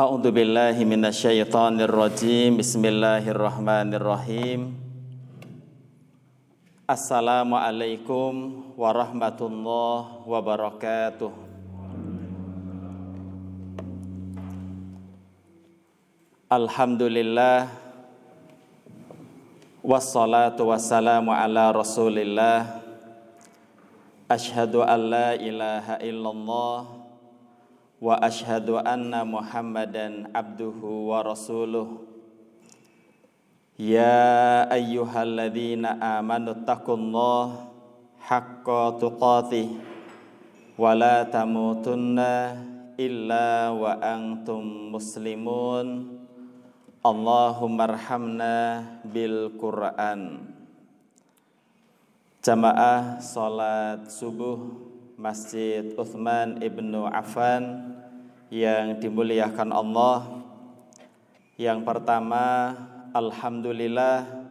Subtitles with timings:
[0.00, 2.56] A'udzu billahi minasyaitonir rajim.
[2.56, 4.72] Bismillahirrahmanirrahim.
[6.88, 11.28] Assalamualaikum warahmatullahi wabarakatuh.
[16.48, 17.68] Alhamdulillah
[19.84, 22.80] Wassalatu wassalamu ala rasulillah
[24.32, 26.99] Ashhadu an la ilaha illallah
[29.28, 32.00] Muhammadan abduhu wa rasuluh.
[33.76, 37.68] Ya ayyuhalladzina amanu taqullah
[38.24, 39.68] haqqa tuqatih
[40.80, 42.56] Wa la tamutunna
[42.96, 46.16] illa wa antum muslimun.
[47.04, 50.40] Allahumma arhamna bil Quran.
[52.40, 54.89] Jamaah salat subuh
[55.20, 57.92] Masjid Uthman ibnu Affan
[58.48, 60.40] yang dimuliakan Allah.
[61.60, 62.72] Yang pertama
[63.12, 64.48] Alhamdulillah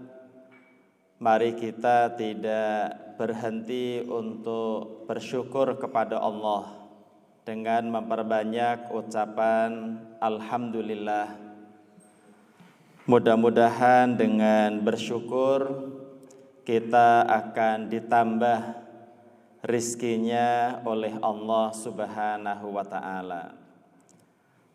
[1.18, 6.70] Mari kita tidak berhenti untuk bersyukur kepada Allah
[7.42, 11.34] Dengan memperbanyak ucapan Alhamdulillah.
[13.10, 15.66] Mudah-mudahan dengan bersyukur
[16.62, 18.89] kita akan ditambah
[19.64, 23.56] rizkinya oleh Allah Subhanahu wa taala.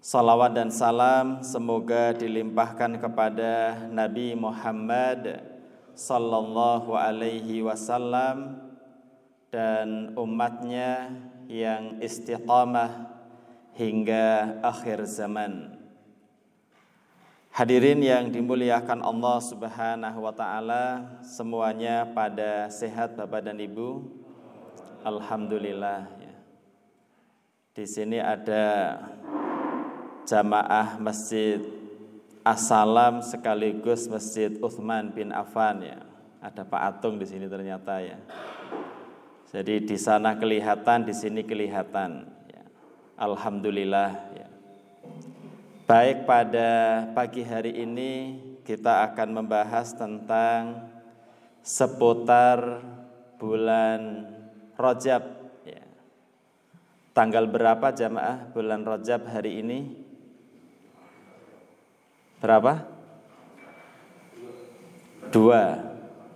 [0.05, 5.41] Salawat dan salam semoga dilimpahkan kepada Nabi Muhammad
[5.97, 8.61] sallallahu alaihi wasallam
[9.49, 11.09] dan umatnya
[11.49, 13.15] yang istiqamah
[13.73, 15.81] hingga akhir zaman.
[17.55, 24.24] Hadirin yang dimuliakan Allah Subhanahu wa taala, semuanya pada sehat Bapak dan Ibu.
[25.05, 26.35] Alhamdulillah ya.
[27.77, 28.97] Di sini ada
[30.25, 31.61] jamaah Masjid
[32.45, 36.01] Assalam sekaligus Masjid Uthman bin Affan ya.
[36.41, 38.21] Ada Pak Atung di sini ternyata ya.
[39.49, 42.65] Jadi di sana kelihatan, di sini kelihatan ya.
[43.17, 44.49] Alhamdulillah ya.
[45.85, 50.89] Baik pada pagi hari ini kita akan membahas tentang
[51.61, 52.81] seputar
[53.37, 54.29] bulan
[54.75, 55.23] Rojab.
[55.67, 55.85] Ya.
[57.15, 59.79] Tanggal berapa jamaah bulan Rojab hari ini?
[62.41, 62.87] Berapa?
[65.29, 65.65] Dua.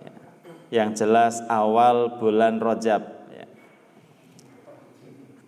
[0.03, 0.15] Ya.
[0.69, 3.19] Yang jelas awal bulan Rojab.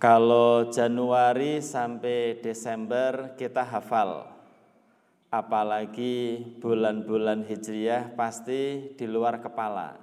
[0.02, 4.34] Kalau Januari sampai Desember kita hafal.
[5.29, 10.01] Apalagi bulan-bulan Hijriah pasti di luar kepala.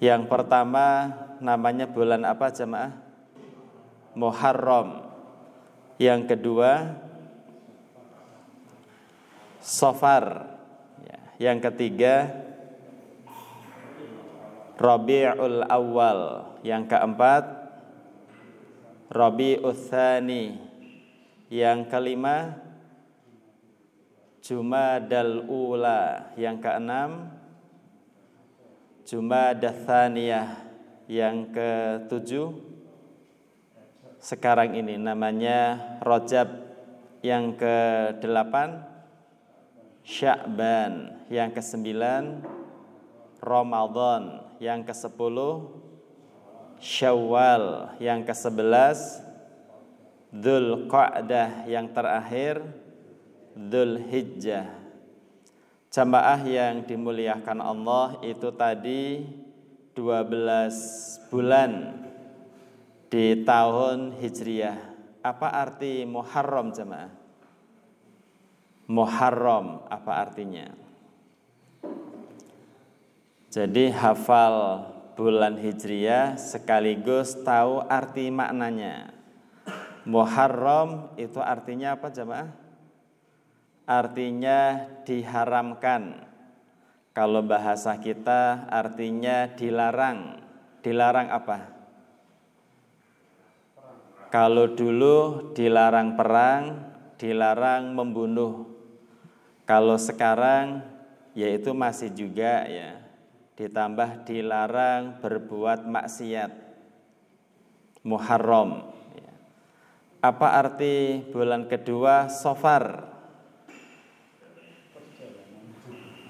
[0.00, 0.16] Ya.
[0.16, 2.92] Yang pertama namanya bulan apa jemaah?
[4.16, 5.08] Muharram.
[5.96, 7.00] Yang kedua
[9.60, 10.56] Sofar.
[11.04, 11.18] Ya.
[11.50, 12.14] Yang ketiga
[14.76, 16.20] Rabiul Awal.
[16.60, 17.44] Yang keempat
[19.06, 20.58] Rabi Uthani
[21.46, 22.58] Yang kelima
[24.42, 27.10] Jumadal Ula Yang keenam
[29.06, 30.66] Jumadathaniyah
[31.06, 32.48] Yang ketujuh
[34.18, 34.98] Sekarang ini.
[34.98, 36.50] Namanya Rojab
[37.22, 38.82] Yang kedelapan
[40.02, 42.42] Sya'ban Yang kesembilan
[43.38, 45.86] Ramadan Yang kesepuluh
[46.76, 49.24] Syawal yang ke-11
[50.28, 52.60] Dhul Qa'dah yang terakhir
[53.56, 54.85] Dhul Hijjah
[55.96, 59.24] Jamaah yang dimuliakan Allah itu tadi
[59.96, 62.04] 12 bulan
[63.08, 64.76] di tahun Hijriah
[65.24, 67.08] Apa arti Muharram jamaah?
[68.92, 70.68] Muharram apa artinya?
[73.48, 74.84] Jadi hafal
[75.16, 79.16] bulan Hijriah sekaligus tahu arti maknanya.
[80.04, 82.65] Muharram itu artinya apa jemaah?
[83.86, 86.26] Artinya diharamkan.
[87.14, 90.42] Kalau bahasa kita artinya dilarang.
[90.82, 91.58] Dilarang apa?
[94.28, 96.62] Kalau dulu dilarang perang,
[97.14, 98.68] dilarang membunuh.
[99.64, 100.82] Kalau sekarang
[101.36, 102.96] yaitu masih juga ya
[103.60, 106.52] ditambah dilarang berbuat maksiat
[108.04, 108.88] Muharram
[110.24, 113.15] apa arti bulan kedua sofar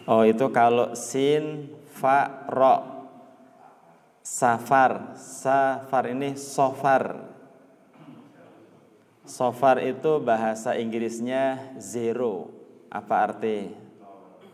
[0.06, 2.76] oh itu kalau sin fa ro
[4.22, 7.36] safar safar ini sofar
[9.26, 12.54] Sofar itu bahasa Inggrisnya zero.
[12.86, 13.74] Apa arti?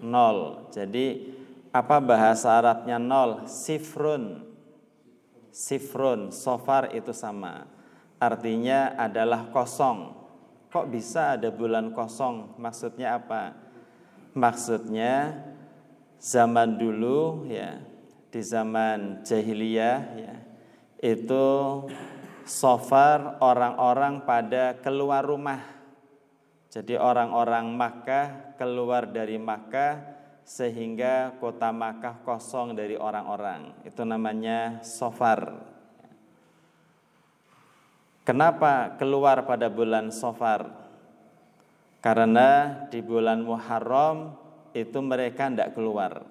[0.01, 0.65] Nol.
[0.73, 1.29] Jadi
[1.77, 3.45] apa bahasa Arabnya nol?
[3.45, 4.49] Sifrun.
[5.53, 6.33] Sifrun.
[6.33, 7.69] Sofar itu sama.
[8.17, 10.17] Artinya adalah kosong.
[10.73, 12.57] Kok bisa ada bulan kosong?
[12.57, 13.53] Maksudnya apa?
[14.33, 15.45] Maksudnya
[16.17, 17.77] zaman dulu ya,
[18.33, 20.35] di zaman jahiliyah ya,
[21.05, 21.47] itu
[22.49, 25.61] sofar orang-orang pada keluar rumah.
[26.73, 30.01] Jadi orang-orang Makkah keluar dari Makkah
[30.43, 33.85] sehingga kota Makkah kosong dari orang-orang.
[33.85, 35.69] Itu namanya sofar.
[38.23, 40.82] Kenapa keluar pada bulan sofar?
[42.03, 44.35] Karena di bulan Muharram
[44.75, 46.27] itu mereka tidak keluar.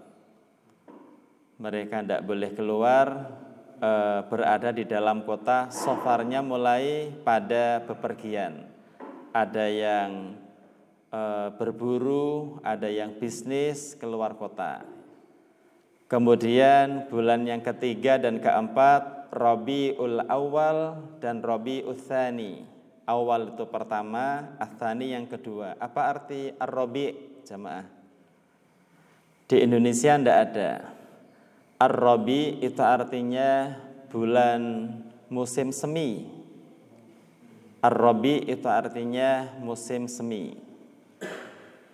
[1.64, 3.08] Mereka tidak boleh keluar
[3.80, 3.92] e,
[4.28, 5.72] berada di dalam kota.
[5.72, 8.68] Sofarnya mulai pada bepergian.
[9.32, 10.36] Ada yang
[11.08, 11.22] e,
[11.56, 14.84] berburu ada yang bisnis keluar kota.
[16.12, 22.71] Kemudian bulan yang ketiga dan keempat Robiul Awal dan Robiul Thani
[23.06, 27.86] awal itu pertama Athani yang kedua apa arti Ar-Robi jamaah
[29.48, 30.72] di Indonesia tidak ada
[31.82, 33.74] Ar-Rabi itu artinya
[34.14, 34.86] bulan
[35.34, 36.30] musim semi.
[37.82, 40.54] Ar-Rabi itu artinya musim semi.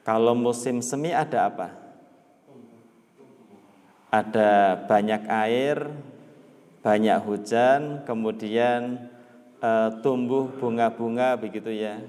[0.03, 1.71] Kalau musim semi ada apa?
[4.11, 5.87] Ada banyak air,
[6.83, 9.07] banyak hujan, kemudian
[9.61, 9.71] e,
[10.01, 12.01] tumbuh bunga-bunga begitu ya.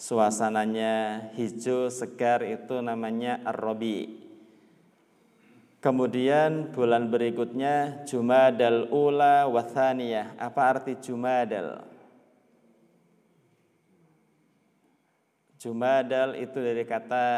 [0.00, 4.16] Suasananya hijau, segar itu namanya Ar-Rabi.
[5.80, 10.36] Kemudian bulan berikutnya Jumadal Ula Wathaniyah.
[10.36, 11.84] Apa arti Jumadal?
[15.60, 17.28] Jumadal itu dari kata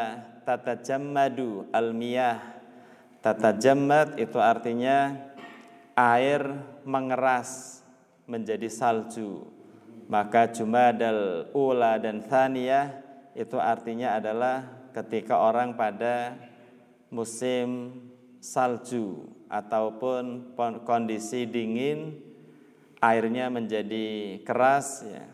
[0.47, 2.39] tata jammadu almiyah.
[3.19, 5.15] Tata jammad itu artinya
[5.99, 6.47] air
[6.87, 7.82] mengeras
[8.27, 9.47] menjadi salju.
[10.11, 13.01] Maka Jumadal Ula dan Thaniyah
[13.33, 16.37] itu artinya adalah ketika orang pada
[17.09, 17.97] musim
[18.43, 20.53] salju ataupun
[20.85, 22.21] kondisi dingin
[23.01, 25.25] airnya menjadi keras ya.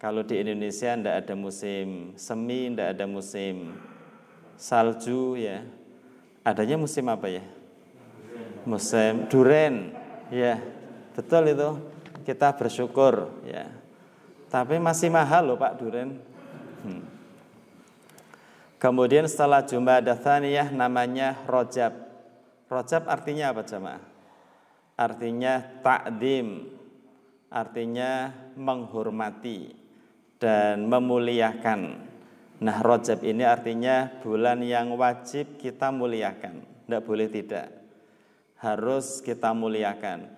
[0.00, 3.72] Kalau di Indonesia tidak ada musim semi, tidak ada musim
[4.58, 5.64] salju ya.
[6.44, 7.44] Adanya musim apa ya?
[8.68, 9.96] Musim duren.
[10.28, 10.60] Ya,
[11.16, 11.93] betul itu.
[12.24, 13.68] Kita bersyukur ya.
[14.48, 16.16] Tapi masih mahal loh Pak duren.
[16.82, 17.04] Hmm.
[18.80, 21.92] Kemudian setelah Jumat Thaniyah namanya Rojab.
[22.68, 24.02] Rojab artinya apa jemaah?
[24.94, 26.70] Artinya takdim,
[27.48, 29.74] artinya menghormati
[30.36, 31.80] dan memuliakan.
[32.60, 37.68] Nah Rojab ini artinya bulan yang wajib kita muliakan, tidak boleh tidak.
[38.58, 40.30] Harus kita muliakan,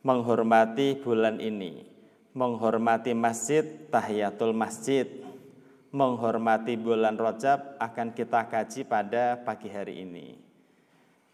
[0.00, 1.84] menghormati bulan ini,
[2.32, 5.08] menghormati masjid, tahiyatul masjid,
[5.90, 10.50] menghormati bulan Rojab akan kita kaji pada pagi hari ini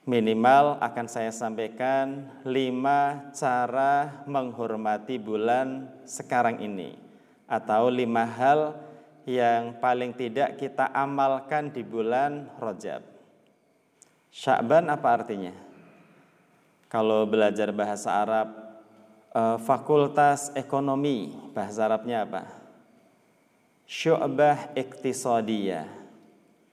[0.07, 6.95] minimal akan saya sampaikan lima cara menghormati bulan sekarang ini
[7.51, 8.79] atau lima hal
[9.27, 13.03] yang paling tidak kita amalkan di bulan Rajab.
[14.31, 15.66] Sya'ban apa artinya?
[16.87, 18.49] Kalau belajar bahasa Arab
[19.35, 22.47] eh, fakultas ekonomi bahasa Arabnya apa?
[23.87, 25.87] Syu'bah iktisadiyah.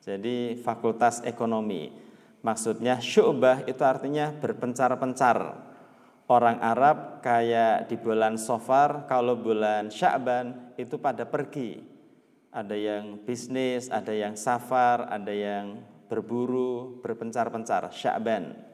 [0.04, 2.04] Jadi fakultas ekonomi
[2.44, 5.64] Maksudnya syu'bah itu artinya berpencar-pencar.
[6.28, 11.80] Orang Arab kayak di bulan Sofar, kalau bulan Sya'ban itu pada pergi.
[12.52, 15.80] Ada yang bisnis, ada yang safar, ada yang
[16.12, 18.73] berburu, berpencar-pencar, Sya'ban.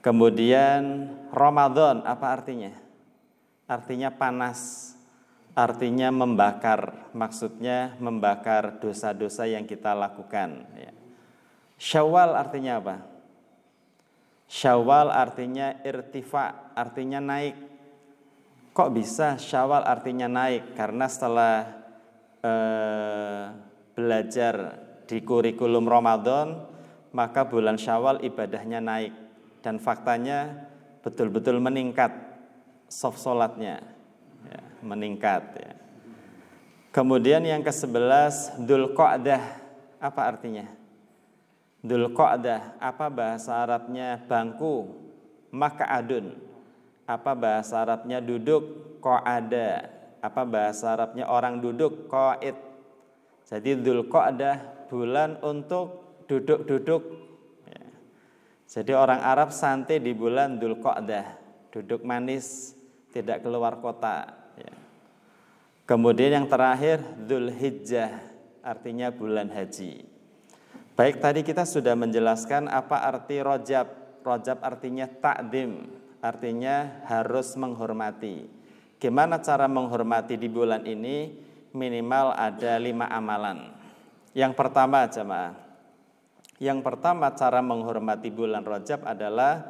[0.00, 2.72] Kemudian Ramadan apa artinya?
[3.68, 4.92] Artinya panas,
[5.52, 10.64] artinya membakar, maksudnya membakar dosa-dosa yang kita lakukan.
[10.72, 10.92] Ya.
[11.76, 12.96] Syawal artinya apa?
[14.50, 17.54] Syawal artinya irtifa, artinya naik.
[18.72, 20.74] Kok bisa syawal artinya naik?
[20.74, 21.56] Karena setelah
[22.40, 23.44] eh,
[23.94, 24.54] belajar
[25.04, 26.66] di kurikulum Ramadan,
[27.12, 29.29] maka bulan syawal ibadahnya naik.
[29.60, 30.68] Dan faktanya
[31.04, 32.12] betul-betul meningkat
[32.88, 33.84] soft solatnya.
[34.48, 35.72] Ya, meningkat ya.
[36.90, 38.96] Kemudian yang ke-11 Dul
[40.00, 40.66] apa artinya?
[41.80, 45.00] Dul Qa'dah, apa bahasa Arabnya bangku,
[45.48, 46.36] maka adun.
[47.08, 49.88] Apa bahasa Arabnya duduk, qa'ada.
[50.20, 52.54] Apa bahasa Arabnya orang duduk qaid.
[53.48, 57.02] Jadi Dzulqa'dah bulan untuk duduk-duduk.
[58.70, 61.26] Jadi orang Arab santai di bulan Dzulqa'dah,
[61.74, 62.78] duduk manis,
[63.10, 64.30] tidak keluar kota.
[64.54, 64.70] Ya.
[65.90, 68.22] Kemudian yang terakhir Dzulhijjah,
[68.62, 70.06] artinya bulan haji.
[70.94, 73.90] Baik tadi kita sudah menjelaskan apa arti rojab.
[74.22, 75.90] Rojab artinya takdim,
[76.22, 78.46] artinya harus menghormati.
[79.02, 81.32] Gimana cara menghormati di bulan ini?
[81.74, 83.72] Minimal ada lima amalan.
[84.30, 85.69] Yang pertama jemaah.
[86.60, 89.64] Yang pertama cara menghormati bulan rojab adalah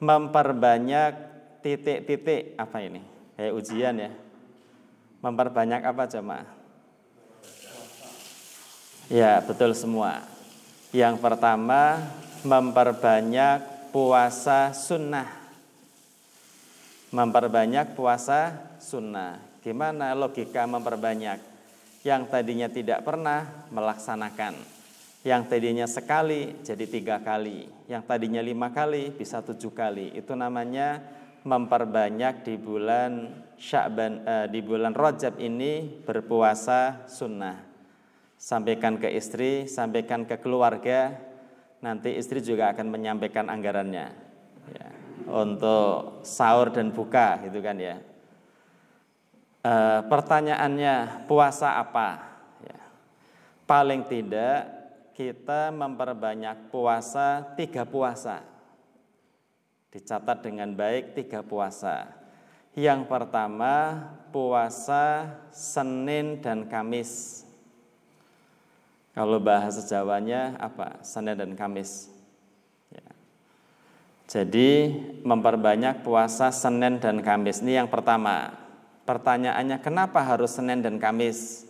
[0.00, 1.12] memperbanyak
[1.60, 3.04] titik-titik apa ini?
[3.36, 4.10] Kayak ujian ya.
[5.20, 6.48] Memperbanyak apa jemaah?
[9.12, 10.24] Ya, betul semua.
[10.88, 12.00] Yang pertama,
[12.48, 15.28] memperbanyak puasa sunnah.
[17.12, 19.36] Memperbanyak puasa sunnah.
[19.60, 21.44] Gimana logika memperbanyak?
[22.08, 24.75] Yang tadinya tidak pernah melaksanakan.
[25.26, 27.66] Yang tadinya sekali jadi tiga kali.
[27.90, 30.14] Yang tadinya lima kali bisa tujuh kali.
[30.14, 31.02] Itu namanya
[31.42, 37.66] memperbanyak di bulan Sya'ban eh, di bulan Rajab ini berpuasa sunnah
[38.36, 41.16] sampaikan ke istri, sampaikan ke keluarga,
[41.80, 44.06] nanti istri juga akan menyampaikan anggarannya
[44.76, 44.88] ya,
[45.28, 47.96] untuk sahur dan buka gitu kan ya.
[49.64, 49.72] E,
[50.06, 52.22] pertanyaannya puasa apa?
[52.62, 52.80] Ya.
[53.66, 54.75] Paling tidak
[55.16, 58.44] kita memperbanyak puasa tiga puasa.
[59.88, 62.12] Dicatat dengan baik tiga puasa.
[62.76, 67.46] Yang pertama puasa Senin dan Kamis
[69.16, 71.00] kalau bahasa Jawanya apa?
[71.00, 72.12] Senin dan Kamis.
[72.92, 73.08] Ya.
[74.28, 74.92] Jadi
[75.24, 77.64] memperbanyak puasa Senin dan Kamis.
[77.64, 78.52] Ini yang pertama.
[79.08, 81.64] Pertanyaannya kenapa harus Senin dan Kamis?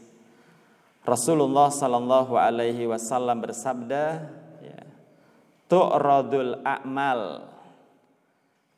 [1.07, 4.27] Rasulullah Shallallahu Alaihi Wasallam bersabda,
[4.59, 4.83] ya,
[5.71, 7.47] tu'radul a'mal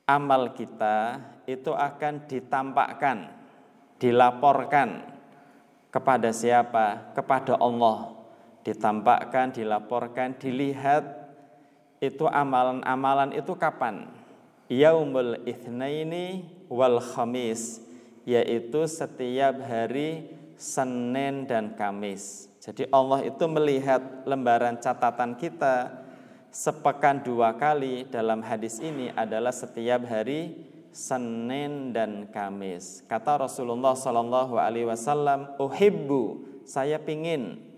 [0.08, 3.32] amal kita itu akan ditampakkan,
[3.96, 5.04] dilaporkan
[5.88, 7.16] kepada siapa?
[7.16, 8.12] Kepada Allah
[8.64, 11.32] ditampakkan, dilaporkan, dilihat
[12.04, 14.04] itu amalan-amalan itu kapan?
[14.68, 17.80] Yaumul Itsnaini wal Khamis
[18.28, 20.28] yaitu setiap hari
[20.58, 22.50] Senin dan Kamis.
[22.58, 26.04] Jadi Allah itu melihat lembaran catatan kita
[26.50, 33.06] sepekan dua kali dalam hadis ini adalah setiap hari Senin dan Kamis.
[33.06, 37.68] Kata Rasulullah Shallallahu Alaihi Wasallam, "Uhibbu, saya pingin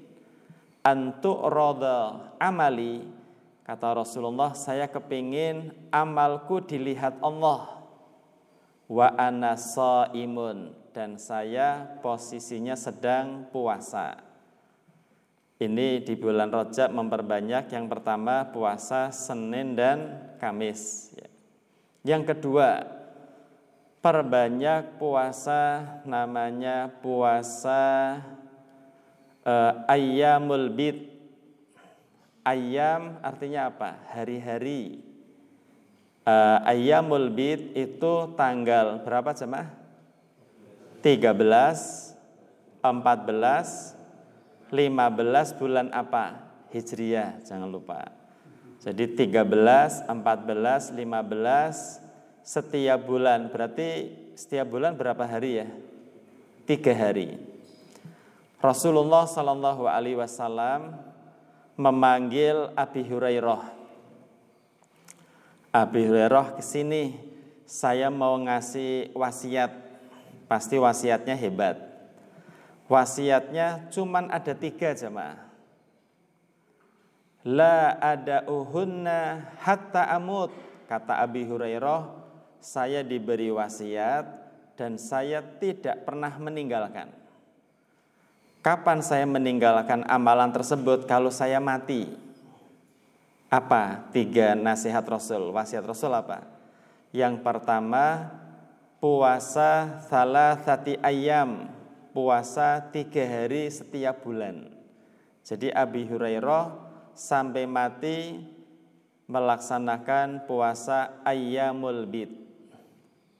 [0.80, 3.04] antuk roda amali
[3.68, 7.84] kata Rasulullah saya kepingin amalku dilihat Allah
[8.88, 9.54] wa ana
[10.16, 14.18] imun dan saya posisinya sedang puasa.
[15.60, 21.28] Ini di bulan Rajab memperbanyak yang pertama puasa Senin dan Kamis ya.
[22.00, 22.80] yang kedua
[24.00, 28.16] perbanyak puasa namanya puasa
[29.44, 31.12] uh, ayyamul bid.
[32.40, 34.00] Ayam artinya apa?
[34.16, 35.04] Hari-hari.
[36.24, 39.79] Uh, ayyamul bid itu tanggal berapa jemaah
[41.02, 42.84] 13 14
[44.70, 46.38] 15 bulan apa
[46.70, 48.12] Hijriah jangan lupa
[48.80, 55.68] jadi 13 14 15 setiap bulan berarti setiap bulan berapa hari ya
[56.64, 57.50] tiga hari
[58.60, 60.92] Rasulullah Shallallahu Alaihi Wasallam
[61.80, 63.72] memanggil Abi Hurairah.
[65.72, 67.16] Abi Hurairah ke sini,
[67.64, 69.89] saya mau ngasih wasiat.
[70.50, 71.78] Pasti wasiatnya hebat.
[72.90, 75.38] Wasiatnya cuman ada tiga jemaah.
[77.46, 80.50] La ada uhunna hatta amut.
[80.90, 82.02] Kata Abi Hurairah,
[82.58, 84.26] saya diberi wasiat
[84.74, 87.14] dan saya tidak pernah meninggalkan.
[88.58, 92.10] Kapan saya meninggalkan amalan tersebut kalau saya mati?
[93.46, 94.02] Apa?
[94.10, 96.42] Tiga nasihat Rasul, wasiat Rasul apa?
[97.14, 98.34] Yang pertama,
[99.00, 101.72] puasa salah sati ayam,
[102.12, 104.68] puasa tiga hari setiap bulan.
[105.40, 106.76] Jadi Abi Hurairah
[107.16, 108.44] sampai mati
[109.24, 112.30] melaksanakan puasa ayamul bid.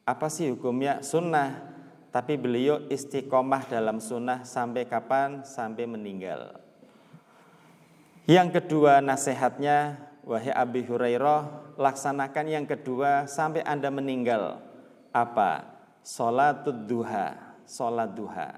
[0.08, 1.04] Apa sih hukumnya?
[1.04, 1.70] Sunnah
[2.10, 5.46] tapi beliau istiqomah dalam sunnah sampai kapan?
[5.46, 6.58] Sampai meninggal.
[8.26, 14.69] Yang kedua nasihatnya, wahai Abi Hurairah, laksanakan yang kedua sampai Anda meninggal.
[15.10, 15.66] Apa?
[16.00, 17.34] Salatul duha,
[17.66, 18.56] sholat duha.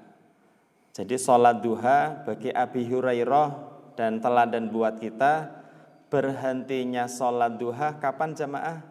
[0.93, 3.49] Jadi sholat duha bagi Abi Hurairah
[3.97, 5.49] dan teladan buat kita
[6.13, 8.85] berhentinya sholat duha kapan jamaah?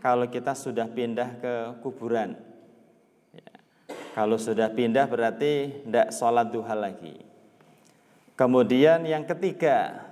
[0.00, 1.54] Kalau kita sudah pindah ke
[1.84, 2.34] kuburan.
[3.30, 3.52] Ya.
[4.16, 7.22] Kalau sudah pindah berarti tidak sholat duha lagi.
[8.34, 10.08] Kemudian yang ketiga,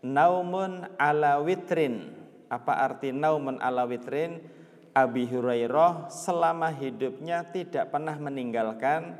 [0.00, 2.14] naumun ala witrin.
[2.48, 4.40] Apa arti naumun ala witrin?
[4.94, 9.18] Abi Hurairah selama hidupnya tidak pernah meninggalkan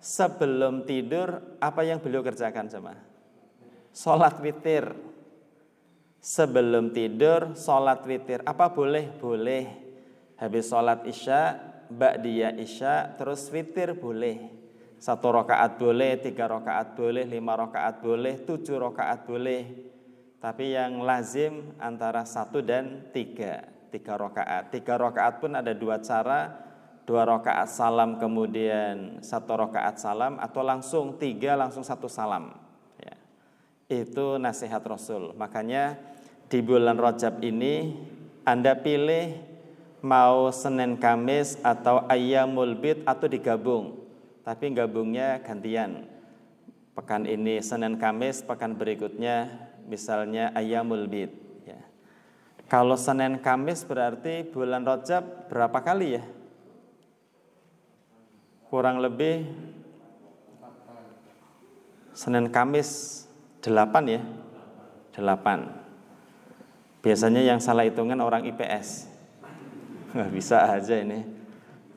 [0.00, 2.96] sebelum tidur apa yang beliau kerjakan sama
[3.90, 4.86] Sholat witir.
[6.20, 8.44] Sebelum tidur sholat witir.
[8.46, 9.08] Apa boleh?
[9.18, 9.66] Boleh.
[10.38, 11.58] Habis sholat isya
[11.90, 14.46] Ba'diyah isya Terus witir boleh.
[15.00, 19.90] Satu rakaat boleh Tiga rakaat boleh Lima rakaat boleh Tujuh rakaat boleh.
[20.38, 24.70] Tapi yang lazim antara satu dan tiga tiga rakaat.
[24.70, 26.54] Tiga rakaat pun ada dua cara,
[27.04, 32.54] dua rakaat salam kemudian satu rakaat salam atau langsung tiga langsung satu salam.
[33.02, 33.18] Ya.
[33.90, 35.34] Itu nasihat Rasul.
[35.34, 35.98] Makanya
[36.46, 37.98] di bulan Rajab ini
[38.46, 39.34] Anda pilih
[40.00, 44.00] mau Senin Kamis atau Ayyamul Bid atau digabung.
[44.46, 46.08] Tapi gabungnya gantian.
[46.96, 49.50] Pekan ini Senin Kamis, pekan berikutnya
[49.86, 51.49] misalnya Ayyamul Bid.
[52.70, 56.24] Kalau Senin Kamis berarti bulan Rajab berapa kali ya?
[58.70, 59.42] Kurang lebih
[62.14, 63.26] Senin Kamis
[63.66, 63.74] 8
[64.06, 64.22] ya?
[65.18, 67.02] 8.
[67.02, 69.10] Biasanya yang salah hitungan orang IPS.
[70.14, 71.26] Nggak bisa aja ini.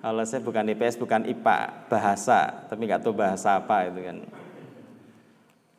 [0.02, 4.18] Kalau saya bukan IPS, bukan IPA, bahasa, tapi nggak tahu bahasa apa itu kan.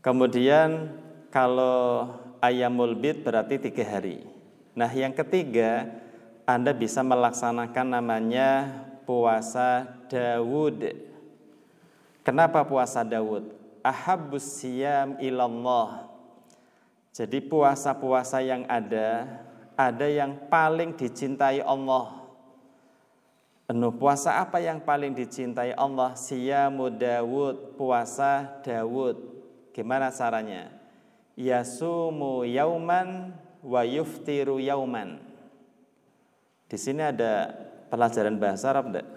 [0.06, 0.94] Kemudian
[1.34, 4.33] kalau ayamul bid berarti tiga hari.
[4.74, 5.86] Nah, yang ketiga,
[6.42, 10.98] Anda bisa melaksanakan namanya puasa Dawud.
[12.26, 13.54] Kenapa puasa Dawud?
[13.86, 16.10] Ahabbus siyam ilallah.
[17.14, 19.38] Jadi puasa-puasa yang ada,
[19.78, 22.26] ada yang paling dicintai Allah.
[23.70, 26.18] Penuh puasa apa yang paling dicintai Allah?
[26.18, 29.22] Siyamu Dawud, puasa Dawud.
[29.70, 30.74] Gimana caranya?
[31.38, 33.30] Yasumu yauman
[33.64, 35.16] wa yuftiru yauman.
[36.68, 37.48] Di sini ada
[37.88, 39.08] pelajaran bahasa Arab enggak?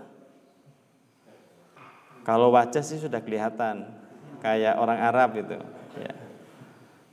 [2.23, 3.87] Kalau wajah sih sudah kelihatan
[4.39, 5.59] kayak orang Arab itu.
[5.99, 6.13] Ya.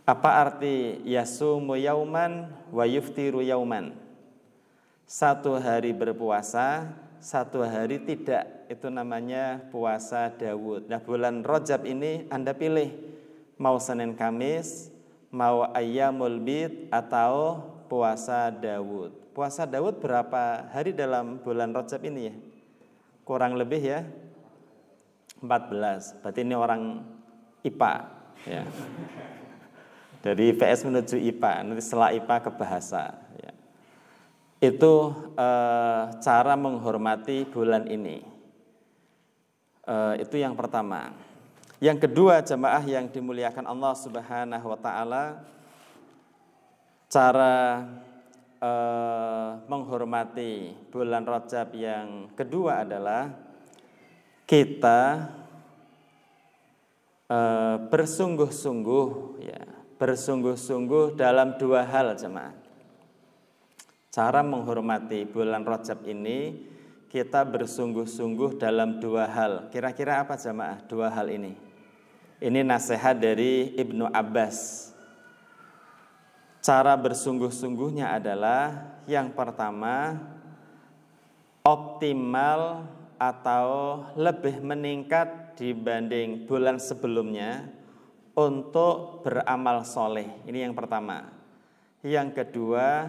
[0.07, 3.94] Apa arti yasumu yauman wa yuftiru yauman?
[5.05, 6.88] Satu hari berpuasa,
[7.23, 8.66] satu hari tidak.
[8.66, 10.88] Itu namanya puasa Dawud.
[10.88, 12.90] Nah bulan Rojab ini Anda pilih
[13.61, 14.93] mau Senin Kamis,
[15.35, 17.59] mau ayyamul bid atau
[17.90, 19.11] puasa Dawud.
[19.35, 22.35] Puasa Dawud berapa hari dalam bulan Rajab ini ya?
[23.27, 24.07] Kurang lebih ya
[25.42, 26.23] 14.
[26.23, 27.03] Berarti ini orang
[27.66, 27.94] IPA
[28.47, 28.62] ya.
[30.25, 33.53] Dari PS menuju IPA, nanti setelah IPA ke bahasa ya.
[34.62, 38.23] Itu eh, cara menghormati bulan ini.
[39.85, 41.12] Eh, itu yang pertama.
[41.85, 45.44] Yang kedua jemaah yang dimuliakan Allah Subhanahu wa taala
[47.12, 47.85] cara
[48.57, 53.37] eh, menghormati bulan Rajab yang kedua adalah
[54.49, 55.29] kita
[57.29, 59.09] eh, bersungguh-sungguh
[59.44, 59.61] ya,
[60.01, 62.57] bersungguh-sungguh dalam dua hal jemaah.
[64.09, 66.64] Cara menghormati bulan Rajab ini
[67.12, 69.68] kita bersungguh-sungguh dalam dua hal.
[69.68, 71.73] Kira-kira apa jemaah dua hal ini?
[72.44, 74.92] Ini nasihat dari Ibnu Abbas.
[76.61, 80.20] Cara bersungguh-sungguhnya adalah yang pertama
[81.64, 82.85] optimal
[83.16, 83.68] atau
[84.20, 87.64] lebih meningkat dibanding bulan sebelumnya
[88.37, 90.28] untuk beramal soleh.
[90.44, 91.33] Ini yang pertama.
[92.04, 93.09] Yang kedua,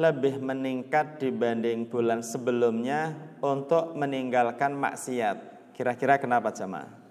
[0.00, 3.12] lebih meningkat dibanding bulan sebelumnya
[3.44, 5.68] untuk meninggalkan maksiat.
[5.76, 7.01] Kira-kira kenapa jemaah?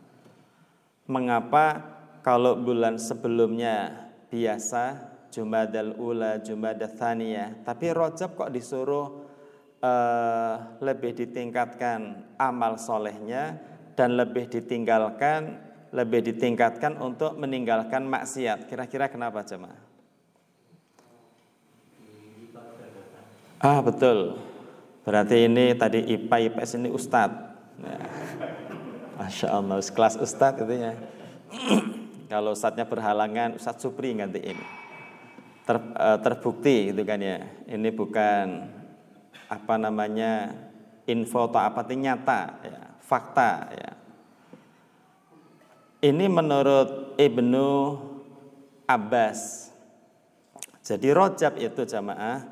[1.11, 1.83] Mengapa
[2.23, 9.27] kalau bulan sebelumnya biasa Jumadal Ula, Jumadal Thaniyah, tapi Rojab kok disuruh
[9.83, 13.59] uh, lebih ditingkatkan amal solehnya
[13.95, 15.59] dan lebih ditinggalkan,
[15.91, 18.71] lebih ditingkatkan untuk meninggalkan maksiat.
[18.71, 19.91] Kira-kira kenapa jemaah?
[23.61, 24.41] Ah betul.
[25.05, 27.41] Berarti ini tadi IPA IPS ini Ustadz.
[27.81, 27.97] Ya.
[29.21, 30.97] Masya Allah, kelas ustadz itu ya.
[32.31, 34.55] Kalau ustadznya berhalangan, Ustadz Supri gantiin.
[35.67, 37.43] Ter, uh, terbukti gitu kan ya.
[37.67, 38.71] Ini bukan
[39.51, 40.55] apa namanya
[41.11, 43.91] info atau apa nyata ya, fakta ya.
[46.07, 47.67] Ini menurut Ibnu
[48.87, 49.69] Abbas.
[50.81, 52.47] Jadi rojab itu jamaah,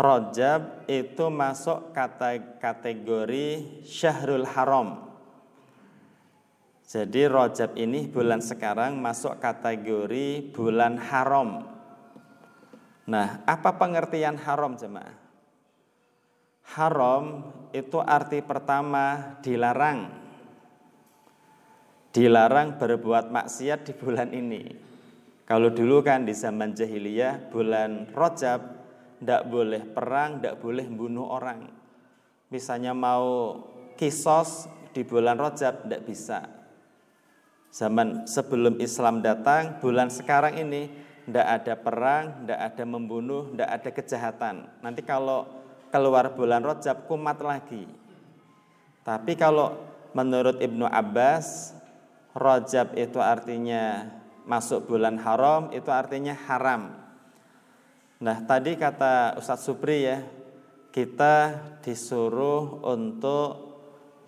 [0.00, 5.09] rojab itu masuk kata kategori syahrul haram.
[6.90, 11.62] Jadi rojab ini bulan sekarang masuk kategori bulan haram.
[13.06, 15.14] Nah, apa pengertian haram jemaah?
[16.74, 20.20] Haram itu arti pertama dilarang
[22.10, 24.62] dilarang berbuat maksiat di bulan ini.
[25.46, 28.60] Kalau dulu kan di zaman jahiliyah bulan Rojab
[29.18, 31.66] tidak boleh perang, tidak boleh bunuh orang.
[32.50, 33.58] Misalnya mau
[33.98, 36.59] kisos di bulan Rojab tidak bisa.
[37.70, 40.90] Zaman sebelum Islam datang, bulan sekarang ini
[41.30, 44.54] tidak ada perang, tidak ada membunuh, tidak ada kejahatan.
[44.82, 45.46] Nanti kalau
[45.94, 47.86] keluar bulan Rojab kumat lagi.
[49.06, 49.78] Tapi kalau
[50.14, 51.78] menurut Ibnu Abbas
[52.34, 54.06] Rajab itu artinya
[54.46, 56.94] masuk bulan haram, itu artinya haram.
[58.22, 60.22] Nah, tadi kata Ustadz Supri ya,
[60.90, 63.69] kita disuruh untuk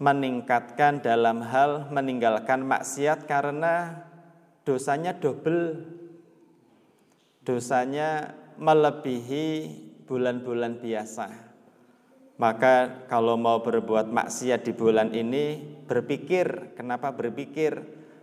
[0.00, 4.07] meningkatkan dalam hal meninggalkan maksiat karena
[4.64, 5.83] dosanya double.
[7.42, 9.74] Dosanya melebihi
[10.07, 11.52] bulan-bulan biasa.
[12.38, 17.83] Maka kalau mau berbuat maksiat di bulan ini berpikir, kenapa berpikir?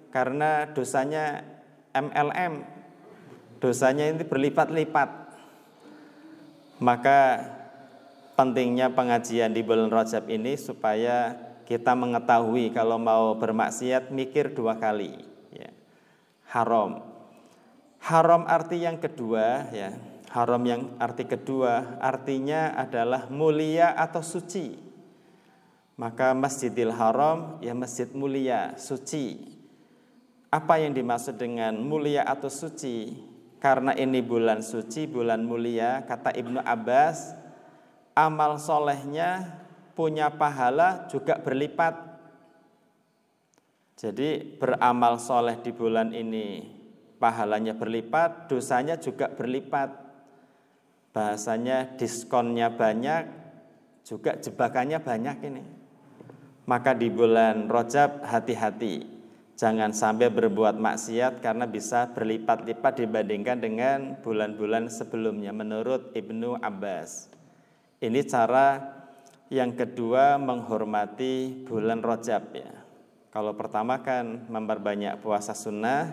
[0.09, 1.43] Karena dosanya
[1.95, 2.65] MLM,
[3.59, 5.09] dosanya ini berlipat-lipat.
[6.79, 7.19] Maka
[8.39, 11.35] pentingnya pengajian di bulan Rajab ini supaya
[11.69, 15.13] kita mengetahui kalau mau bermaksiat mikir dua kali.
[15.53, 15.69] Ya.
[16.49, 17.05] Haram.
[18.01, 19.93] Haram arti yang kedua ya.
[20.33, 24.81] Haram yang arti kedua artinya adalah mulia atau suci.
[25.93, 29.35] Maka Masjidil Haram ya masjid mulia, suci.
[30.49, 33.19] Apa yang dimaksud dengan mulia atau suci?
[33.59, 37.35] Karena ini bulan suci, bulan mulia, kata Ibnu Abbas,
[38.15, 39.58] amal solehnya
[39.99, 41.91] punya pahala juga berlipat.
[43.99, 46.63] Jadi beramal soleh di bulan ini
[47.19, 50.07] pahalanya berlipat, dosanya juga berlipat.
[51.11, 53.27] Bahasanya diskonnya banyak,
[54.07, 55.63] juga jebakannya banyak ini.
[56.63, 59.19] Maka di bulan Rojab hati-hati
[59.59, 67.27] Jangan sampai berbuat maksiat karena bisa berlipat-lipat dibandingkan dengan bulan-bulan sebelumnya menurut Ibnu Abbas.
[67.99, 68.98] Ini cara
[69.49, 72.71] yang kedua menghormati bulan Rojab ya.
[73.29, 76.09] Kalau pertama kan memperbanyak puasa sunnah,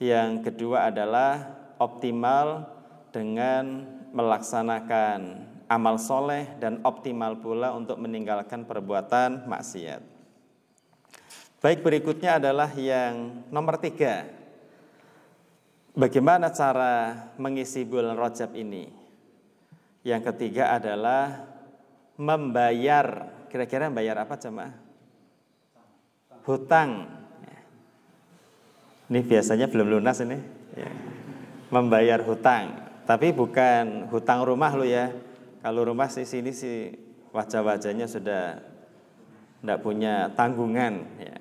[0.00, 2.68] yang kedua adalah optimal
[3.12, 10.04] dengan melaksanakan amal soleh dan optimal pula untuk meninggalkan perbuatan maksiat.
[11.64, 14.28] Baik berikutnya adalah yang nomor tiga.
[15.92, 18.88] Bagaimana cara mengisi bulan Rajab ini?
[20.02, 21.52] Yang ketiga adalah
[22.16, 23.30] membayar.
[23.52, 24.72] Kira-kira membayar apa cuma?
[26.48, 27.20] Hutang.
[29.12, 30.38] Ini biasanya belum lunas ini.
[30.72, 30.88] Ya.
[31.68, 32.80] Membayar hutang.
[33.04, 35.12] Tapi bukan hutang rumah lo ya
[35.62, 36.90] kalau rumah di sini sih
[37.30, 38.58] wajah-wajahnya sudah
[39.62, 41.38] tidak punya tanggungan, ya.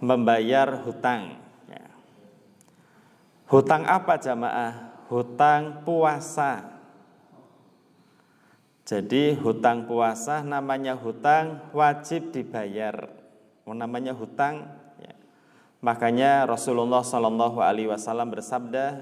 [0.00, 1.36] membayar hutang.
[1.68, 1.84] Ya.
[3.52, 5.04] Hutang apa jamaah?
[5.12, 6.71] Hutang puasa.
[8.92, 13.08] Jadi hutang puasa namanya hutang wajib dibayar.
[13.64, 14.68] Namanya hutang.
[15.00, 15.16] Ya.
[15.80, 19.00] Makanya Rasulullah Shallallahu Alaihi Wasallam bersabda,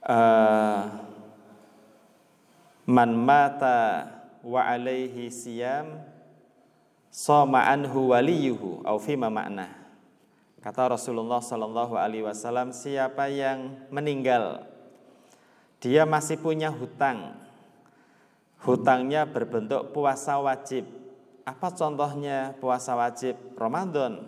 [0.00, 0.80] uh,
[2.88, 4.08] man mata
[4.40, 6.00] wa alaihi siyam
[7.12, 9.76] soma anhu waliyuhu au fima makna
[10.64, 14.64] kata Rasulullah sallallahu alaihi wasallam siapa yang meninggal
[15.84, 17.36] dia masih punya hutang
[18.62, 20.86] hutangnya berbentuk puasa wajib
[21.46, 24.26] apa contohnya puasa wajib Ramadan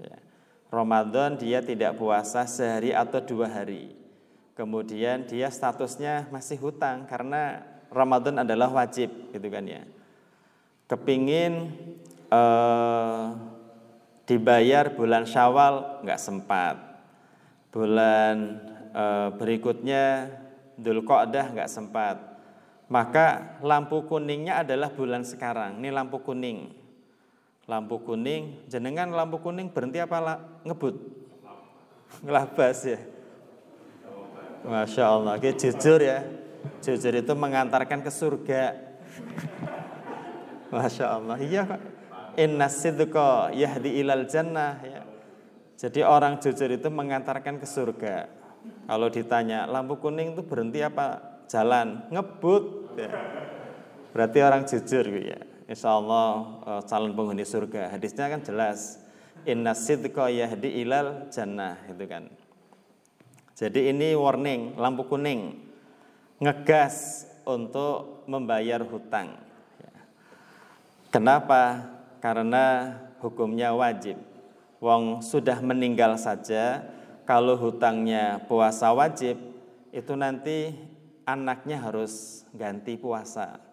[0.00, 0.16] ya.
[0.68, 3.94] Ramadan dia tidak puasa sehari atau dua hari
[4.60, 9.82] kemudian dia statusnya masih hutang karena Ramadan adalah wajib gitu kan ya.
[10.86, 11.74] Kepingin
[12.30, 13.24] eh,
[14.30, 16.76] dibayar bulan Syawal nggak sempat.
[17.74, 18.62] Bulan
[18.94, 20.30] eh, berikutnya
[20.80, 22.29] Qa'dah nggak sempat.
[22.90, 25.78] Maka lampu kuningnya adalah bulan sekarang.
[25.78, 26.74] Ini lampu kuning.
[27.70, 30.38] Lampu kuning, jenengan lampu kuning berhenti apa lah?
[30.66, 30.98] ngebut?
[32.26, 32.98] Ngelabas ya.
[34.66, 36.26] Masya Allah, Oke, jujur ya.
[36.82, 38.74] Jujur itu mengantarkan ke surga.
[40.74, 41.36] Masya Allah.
[41.38, 41.80] Iya kok.
[42.38, 44.82] Inna sidqa yahdi ilal jannah.
[44.82, 45.00] Ya.
[45.78, 48.28] Jadi orang jujur itu mengantarkan ke surga.
[48.84, 52.04] Kalau ditanya lampu kuning itu berhenti apa jalan?
[52.12, 52.79] Ngebut.
[52.96, 53.10] Ya.
[54.10, 55.38] Berarti orang jujur ya.
[55.70, 56.30] Insya Allah
[56.66, 57.94] uh, calon penghuni surga.
[57.94, 58.98] Hadisnya kan jelas.
[59.46, 62.26] Inna sidqa yahdi ilal jannah itu kan.
[63.54, 65.60] Jadi ini warning, lampu kuning.
[66.40, 69.36] Ngegas untuk membayar hutang.
[69.78, 69.94] Ya.
[71.12, 71.86] Kenapa?
[72.20, 74.16] Karena hukumnya wajib
[74.80, 76.82] wong sudah meninggal saja
[77.28, 79.36] kalau hutangnya puasa wajib
[79.92, 80.74] itu nanti
[81.34, 83.70] anaknya harus ganti puasa.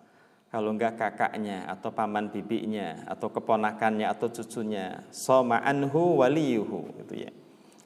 [0.47, 7.31] Kalau enggak kakaknya atau paman bibinya atau keponakannya atau cucunya soma anhu waliyuhu gitu ya.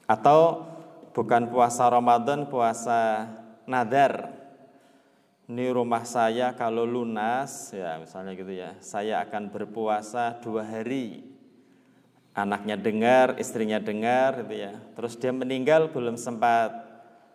[0.06, 0.62] Atau
[1.10, 3.28] bukan puasa Ramadan puasa
[3.66, 4.30] nadar.
[5.50, 11.28] Ini rumah saya kalau lunas ya misalnya gitu ya saya akan berpuasa dua hari.
[12.32, 14.72] Anaknya dengar, istrinya dengar gitu ya.
[14.96, 16.72] Terus dia meninggal belum sempat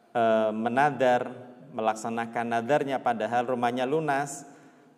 [0.09, 1.46] e, menadar,
[1.77, 4.49] melaksanakan nadarnya padahal rumahnya lunas,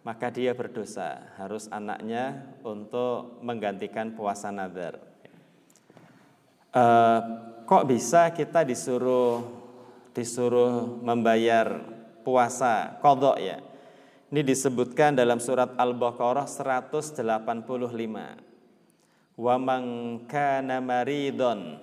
[0.08, 1.28] maka dia berdosa.
[1.36, 4.96] Harus anaknya untuk menggantikan puasa nadar.
[6.72, 6.84] E,
[7.68, 9.44] kok bisa kita disuruh
[10.15, 11.84] disuruh membayar
[12.24, 13.60] puasa kodok ya?
[14.30, 17.18] Ini disebutkan dalam surat Al-Baqarah 185
[19.39, 19.84] wa man
[20.28, 21.80] kana maridon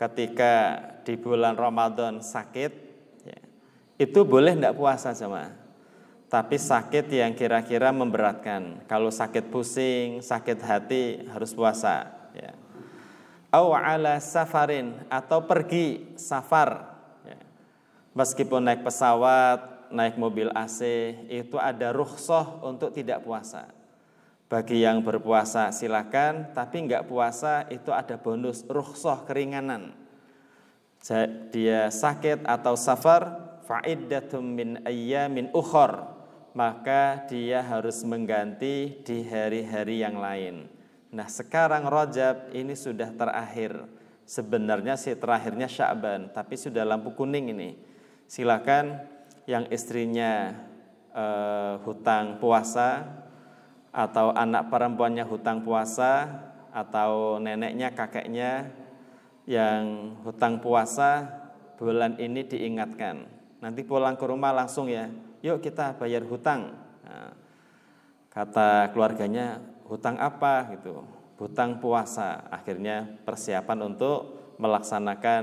[0.00, 2.87] ketika di bulan Ramadan sakit
[3.98, 5.52] itu boleh tidak puasa sama
[6.28, 12.54] tapi sakit yang kira-kira memberatkan kalau sakit pusing sakit hati harus puasa ya
[13.50, 16.94] ala safarin atau pergi safar
[17.26, 17.40] ya.
[18.14, 20.80] meskipun naik pesawat naik mobil AC
[21.32, 23.78] itu ada rukhsah untuk tidak puasa
[24.48, 29.92] bagi yang berpuasa silakan, tapi enggak puasa itu ada bonus rukhsah keringanan.
[31.52, 36.08] Dia sakit atau safar, fa'iddatum min ayyamin ukhor,
[36.56, 40.64] maka dia harus mengganti di hari-hari yang lain.
[41.12, 43.84] Nah sekarang Rajab ini sudah terakhir.
[44.28, 47.76] Sebenarnya sih terakhirnya Sya'ban, tapi sudah lampu kuning ini.
[48.28, 49.00] Silakan
[49.48, 50.52] yang istrinya
[51.16, 53.08] uh, hutang puasa
[53.88, 56.28] atau anak perempuannya hutang puasa
[56.76, 58.68] atau neneknya kakeknya
[59.48, 61.24] yang hutang puasa
[61.80, 65.10] bulan ini diingatkan nanti pulang ke rumah langsung ya.
[65.42, 66.74] Yuk kita bayar hutang.
[67.06, 67.30] Nah,
[68.30, 70.74] kata keluarganya hutang apa?
[70.74, 71.02] gitu.
[71.38, 72.46] Hutang puasa.
[72.50, 75.42] Akhirnya persiapan untuk melaksanakan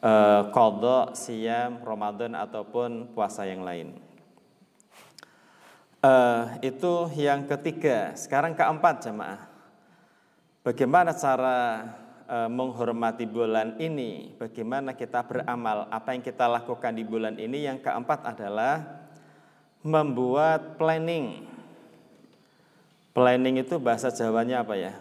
[0.00, 4.06] eh, kodok siam Ramadan ataupun puasa yang lain.
[6.06, 8.14] Uh, itu yang ketiga.
[8.14, 9.42] Sekarang keempat jemaah.
[10.62, 11.82] Bagaimana cara
[12.28, 14.34] menghormati bulan ini?
[14.34, 15.86] Bagaimana kita beramal?
[15.90, 17.66] Apa yang kita lakukan di bulan ini?
[17.66, 19.06] Yang keempat adalah
[19.86, 21.46] membuat planning.
[23.14, 24.92] Planning itu bahasa Jawanya apa ya?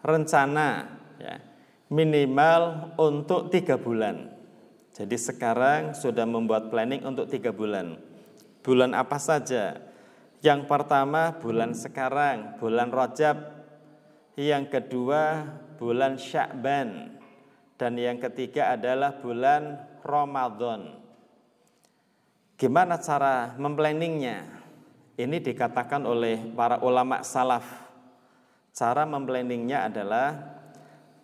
[0.00, 0.88] Rencana.
[1.20, 1.38] Ya.
[1.92, 4.32] Minimal untuk tiga bulan.
[4.90, 8.00] Jadi sekarang sudah membuat planning untuk tiga bulan.
[8.64, 9.78] Bulan apa saja?
[10.40, 13.36] Yang pertama bulan sekarang, bulan Rajab.
[14.40, 17.16] Yang kedua bulan Sya'ban.
[17.80, 21.00] Dan yang ketiga adalah bulan Ramadan.
[22.60, 24.60] Gimana cara memplanningnya?
[25.16, 27.64] Ini dikatakan oleh para ulama salaf.
[28.76, 30.36] Cara memplanningnya adalah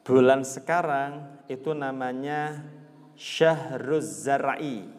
[0.00, 2.64] bulan sekarang itu namanya
[3.14, 4.96] Syahruz Zar'i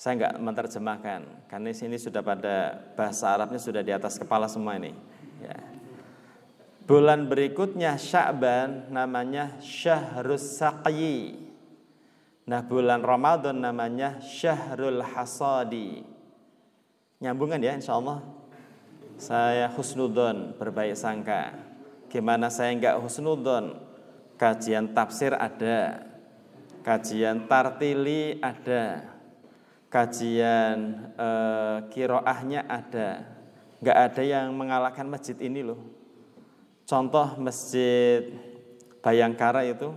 [0.00, 4.96] saya nggak menerjemahkan karena sini sudah pada bahasa Arabnya sudah di atas kepala semua ini.
[5.44, 5.69] Ya.
[6.90, 11.38] Bulan berikutnya Sya'ban namanya Syahrus Saqyi.
[12.50, 16.02] Nah bulan Ramadan namanya Syahrul Hasadi.
[17.22, 18.26] Nyambungan ya insya Allah.
[19.22, 21.54] Saya husnudon berbaik sangka.
[22.10, 23.78] Gimana saya nggak husnudon?
[24.34, 26.10] Kajian tafsir ada,
[26.82, 29.14] kajian tartili ada,
[29.94, 33.38] kajian eh, kiroahnya ada
[33.80, 35.80] nggak ada yang mengalahkan masjid ini loh
[36.90, 38.34] contoh masjid
[39.00, 39.94] Bayangkara itu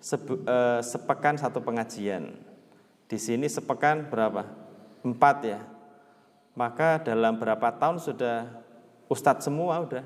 [0.00, 2.32] sebu, eh, sepekan satu pengajian.
[3.04, 4.46] Di sini sepekan berapa?
[5.04, 5.60] Empat ya.
[6.56, 8.48] Maka dalam berapa tahun sudah
[9.10, 10.04] ustadz semua udah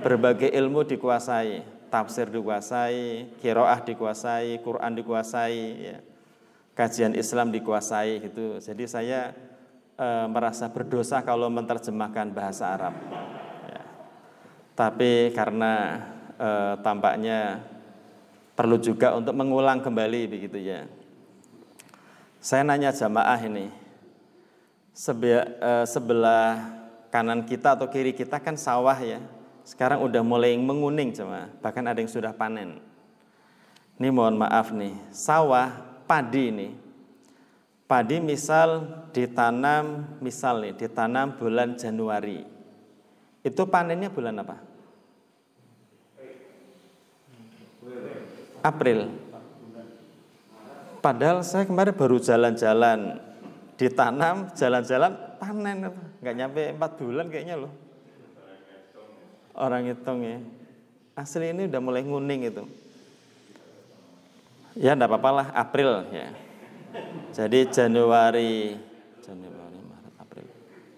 [0.00, 1.82] berbagai ilmu dikuasai.
[1.90, 5.60] Tafsir dikuasai kiroah dikuasai Quran dikuasai
[5.90, 5.98] ya.
[6.72, 8.56] Kajian Islam dikuasai gitu.
[8.62, 9.34] Jadi saya
[9.98, 12.94] e, merasa berdosa kalau menerjemahkan bahasa Arab.
[14.80, 16.00] Tapi karena
[16.40, 16.48] e,
[16.80, 17.60] tampaknya
[18.56, 20.88] perlu juga untuk mengulang kembali begitu ya.
[22.40, 26.48] Saya nanya jamaah ini, eh, sebelah
[27.12, 29.20] kanan kita atau kiri kita kan sawah ya.
[29.64, 32.80] Sekarang udah mulai menguning cuma, bahkan ada yang sudah panen.
[34.00, 35.68] Ini mohon maaf nih, sawah
[36.08, 36.68] padi ini.
[37.84, 42.40] Padi misal ditanam, misal nih ditanam bulan Januari.
[43.44, 44.69] Itu panennya bulan apa?
[48.60, 49.08] April.
[51.00, 53.16] Padahal saya kemarin baru jalan-jalan
[53.80, 55.88] ditanam, jalan-jalan panen
[56.20, 57.72] nggak nyampe empat bulan kayaknya loh.
[59.56, 60.38] Orang hitung ya.
[61.16, 62.64] Asli ini udah mulai nguning itu.
[64.76, 66.28] Ya enggak apa-apa lah April ya.
[67.32, 68.76] Jadi Januari
[69.24, 70.46] Januari Maret April.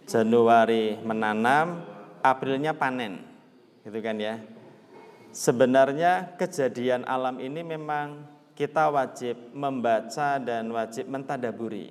[0.04, 1.86] Januari menanam,
[2.22, 3.22] Aprilnya panen.
[3.82, 4.38] Gitu kan ya.
[5.32, 11.88] Sebenarnya kejadian alam ini memang kita wajib membaca dan wajib mentadaburi.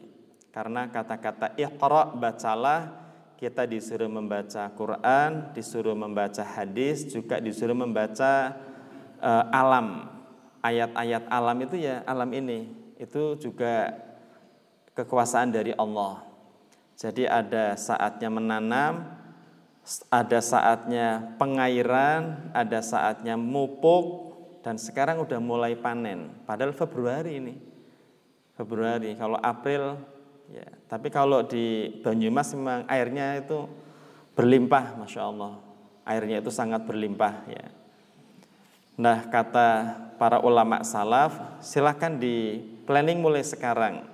[0.53, 3.01] Karena kata-kata iqra bacalah
[3.41, 8.53] kita disuruh membaca Quran, disuruh membaca hadis, juga disuruh membaca
[9.17, 10.05] uh, alam.
[10.61, 12.69] Ayat-ayat alam itu ya alam ini.
[13.01, 13.97] Itu juga
[14.93, 16.21] kekuasaan dari Allah.
[16.93, 19.20] Jadi ada saatnya menanam,
[20.07, 26.29] ada saatnya pengairan, ada saatnya mupuk, dan sekarang udah mulai panen.
[26.45, 27.55] Padahal Februari ini.
[28.53, 29.97] Februari, kalau April
[30.53, 30.67] ya.
[30.85, 33.65] Tapi kalau di Banyumas memang airnya itu
[34.37, 35.57] berlimpah, masya Allah.
[36.05, 37.65] Airnya itu sangat berlimpah ya.
[39.01, 44.05] Nah kata para ulama salaf, silahkan di planning mulai sekarang.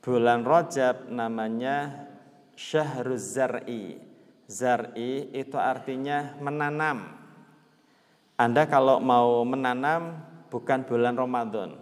[0.00, 2.08] Bulan Rojab namanya
[2.56, 4.07] Syahruz Zar'i.
[4.48, 7.18] Zar'i itu artinya menanam
[8.38, 11.74] anda kalau mau menanam bukan bulan Ramadan.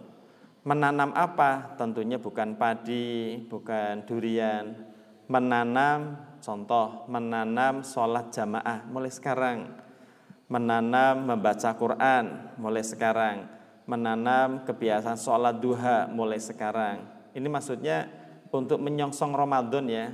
[0.65, 1.77] Menanam apa?
[1.77, 4.73] Tentunya bukan padi, bukan durian.
[5.29, 9.69] Menanam, contoh, menanam sholat jamaah mulai sekarang.
[10.49, 13.45] Menanam membaca Quran mulai sekarang.
[13.85, 17.05] Menanam kebiasaan sholat duha mulai sekarang.
[17.37, 18.09] Ini maksudnya
[18.49, 20.09] untuk menyongsong Ramadan ya.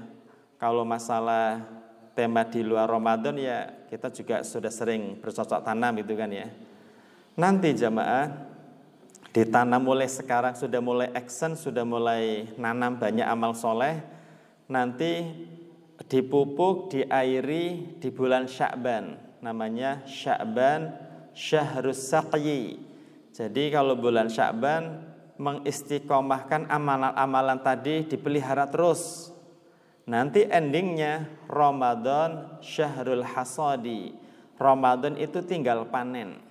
[0.59, 1.72] Kalau masalah
[2.13, 6.47] tema di luar Ramadan ya kita juga sudah sering bercocok tanam itu kan ya.
[7.33, 8.29] Nanti jamaah
[9.33, 13.97] ditanam mulai sekarang sudah mulai action, sudah mulai nanam banyak amal soleh.
[14.69, 15.25] Nanti
[16.05, 19.17] dipupuk, diairi di bulan Sya'ban.
[19.41, 20.93] Namanya Sya'ban
[21.33, 22.77] Syahrus Saqyi.
[23.33, 25.01] Jadi kalau bulan Sya'ban
[25.41, 29.32] mengistiqomahkan amalan-amalan tadi dipelihara terus
[30.03, 34.11] Nanti endingnya Ramadan Syahrul Hasadi.
[34.59, 36.43] Ramadan itu tinggal panen.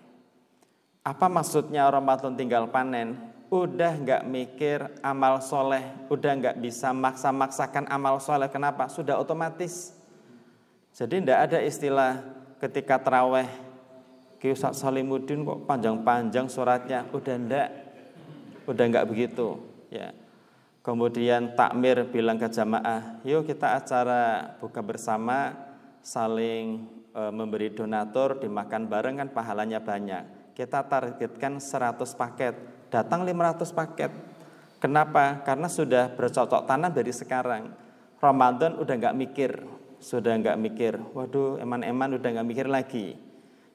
[1.04, 3.18] Apa maksudnya Ramadan tinggal panen?
[3.52, 8.48] Udah nggak mikir amal soleh, udah nggak bisa maksa-maksakan amal soleh.
[8.48, 8.88] Kenapa?
[8.88, 9.92] Sudah otomatis.
[10.96, 12.24] Jadi tidak ada istilah
[12.56, 13.48] ketika teraweh
[14.42, 17.06] Ustaz Salimuddin kok panjang-panjang suratnya.
[17.14, 17.68] Udah ndak,
[18.66, 19.60] udah nggak begitu.
[19.92, 20.10] Ya,
[20.82, 25.54] Kemudian takmir bilang ke jamaah, yuk kita acara buka bersama,
[26.02, 30.26] saling e, memberi donatur, dimakan bareng kan pahalanya banyak.
[30.58, 32.54] Kita targetkan 100 paket,
[32.90, 34.10] datang 500 paket.
[34.82, 35.46] Kenapa?
[35.46, 37.70] Karena sudah bercocok tanam dari sekarang.
[38.18, 39.62] Ramadan udah nggak mikir,
[40.02, 40.98] sudah nggak mikir.
[41.14, 43.14] Waduh, eman-eman udah nggak mikir lagi.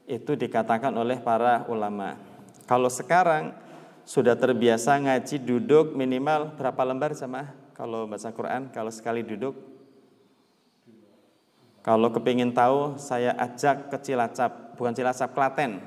[0.04, 2.20] Itu dikatakan oleh para ulama.
[2.68, 3.56] Kalau sekarang
[4.08, 9.60] sudah terbiasa ngaji duduk minimal berapa lembar sama kalau baca Quran kalau sekali duduk.
[11.84, 15.84] Kalau kepingin tahu saya ajak ke Cilacap bukan Cilacap Klaten.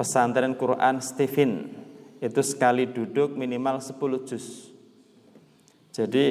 [0.00, 1.68] Pesantren Quran Stephen.
[2.18, 4.72] Itu sekali duduk minimal 10 juz.
[5.92, 6.26] Jadi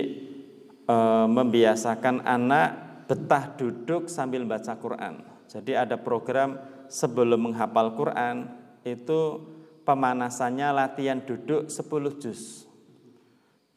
[0.84, 0.98] e,
[1.30, 2.70] membiasakan anak
[3.06, 5.22] betah duduk sambil baca Quran.
[5.46, 6.58] Jadi ada program
[6.90, 8.52] sebelum menghafal Quran
[8.84, 9.42] itu
[9.88, 12.68] pemanasannya latihan duduk 10 juz.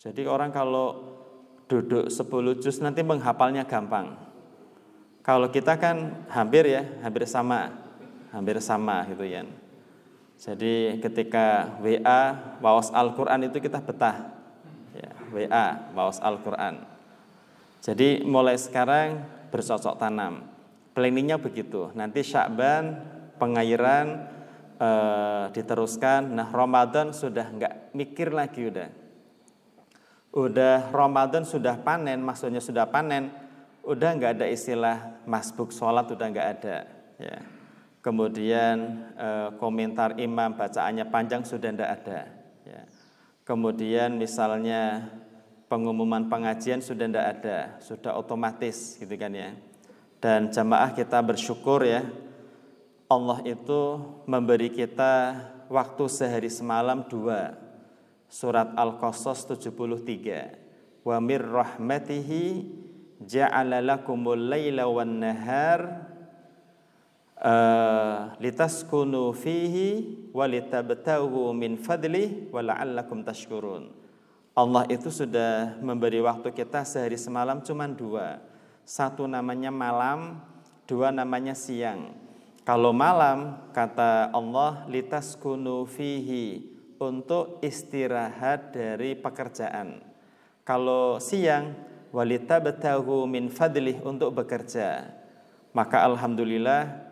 [0.03, 1.15] Jadi orang kalau
[1.71, 4.19] duduk 10 juz nanti menghafalnya gampang.
[5.23, 7.71] Kalau kita kan hampir ya, hampir sama.
[8.35, 9.47] Hampir sama gitu ya.
[10.41, 12.23] Jadi ketika WA
[12.59, 14.35] wawas Al-Qur'an itu kita betah.
[14.97, 16.83] Ya, WA wawas Al-Qur'an.
[17.85, 19.23] Jadi mulai sekarang
[19.55, 20.49] bercocok tanam.
[20.97, 21.93] Planningnya begitu.
[21.95, 22.99] Nanti Syakban
[23.39, 24.27] pengairan
[24.81, 26.33] uh, diteruskan.
[26.33, 28.89] Nah Ramadan sudah nggak mikir lagi udah.
[30.31, 33.29] Udah Ramadan sudah panen, maksudnya sudah panen,
[33.85, 36.79] udah nggak ada istilah masbuk sholat udah nggak ada.
[37.21, 37.39] Ya.
[38.01, 42.21] kemudian eh, komentar imam bacaannya panjang sudah tidak ada.
[42.65, 42.83] Ya.
[43.45, 45.05] Kemudian misalnya
[45.69, 49.53] pengumuman pengajian sudah tidak ada, sudah otomatis gitu kan ya.
[50.17, 52.01] Dan jamaah kita bersyukur ya,
[53.11, 55.35] Allah itu memberi kita
[55.67, 57.59] waktu sehari semalam dua.
[58.31, 61.03] Surat Al-Qasas 73.
[61.03, 62.71] Wa mir rahmatihi
[63.19, 66.07] ja'ala lakumul laila wan nahar
[67.35, 73.91] uh, litaskunu fihi wa litabtahu min fadli wa la'allakum tashkurun.
[74.55, 78.39] Allah itu sudah memberi waktu kita sehari semalam cuma dua.
[78.87, 80.39] Satu namanya malam,
[80.87, 82.20] dua namanya siang.
[82.71, 86.71] Kalau malam, kata Allah, litas kunu fihi,
[87.03, 89.99] untuk istirahat dari pekerjaan.
[90.63, 91.75] Kalau siang,
[92.15, 95.03] walita betahu min fadlih, untuk bekerja.
[95.75, 97.11] Maka Alhamdulillah,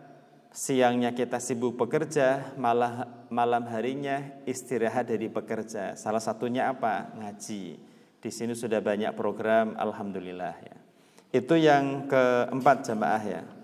[0.55, 5.99] siangnya kita sibuk bekerja, malah malam harinya istirahat dari bekerja.
[5.99, 7.11] Salah satunya apa?
[7.19, 7.75] Ngaji.
[8.23, 10.77] Di sini sudah banyak program, alhamdulillah ya.
[11.35, 13.58] Itu yang keempat jamaah ya.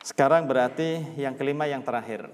[0.00, 2.32] Sekarang berarti yang kelima yang terakhir.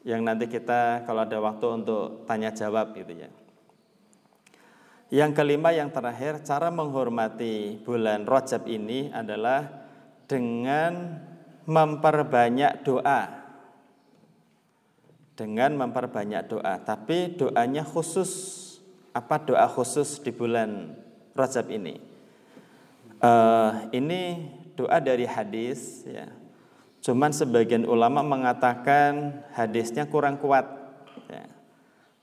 [0.00, 3.28] Yang nanti kita kalau ada waktu untuk tanya jawab gitu ya.
[5.10, 9.66] Yang kelima yang terakhir, cara menghormati bulan Rajab ini adalah
[10.24, 11.18] dengan
[11.66, 13.40] memperbanyak doa
[15.40, 16.76] dengan memperbanyak doa.
[16.84, 18.60] Tapi doanya khusus.
[19.16, 20.92] Apa doa khusus di bulan
[21.32, 21.96] Rajab ini?
[23.24, 26.28] Uh, ini doa dari hadis ya.
[27.00, 30.68] Cuman sebagian ulama mengatakan hadisnya kurang kuat.
[31.32, 31.48] Ya.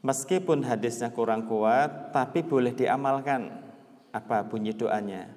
[0.06, 3.66] Meskipun hadisnya kurang kuat, tapi boleh diamalkan.
[4.14, 5.34] Apa bunyi doanya?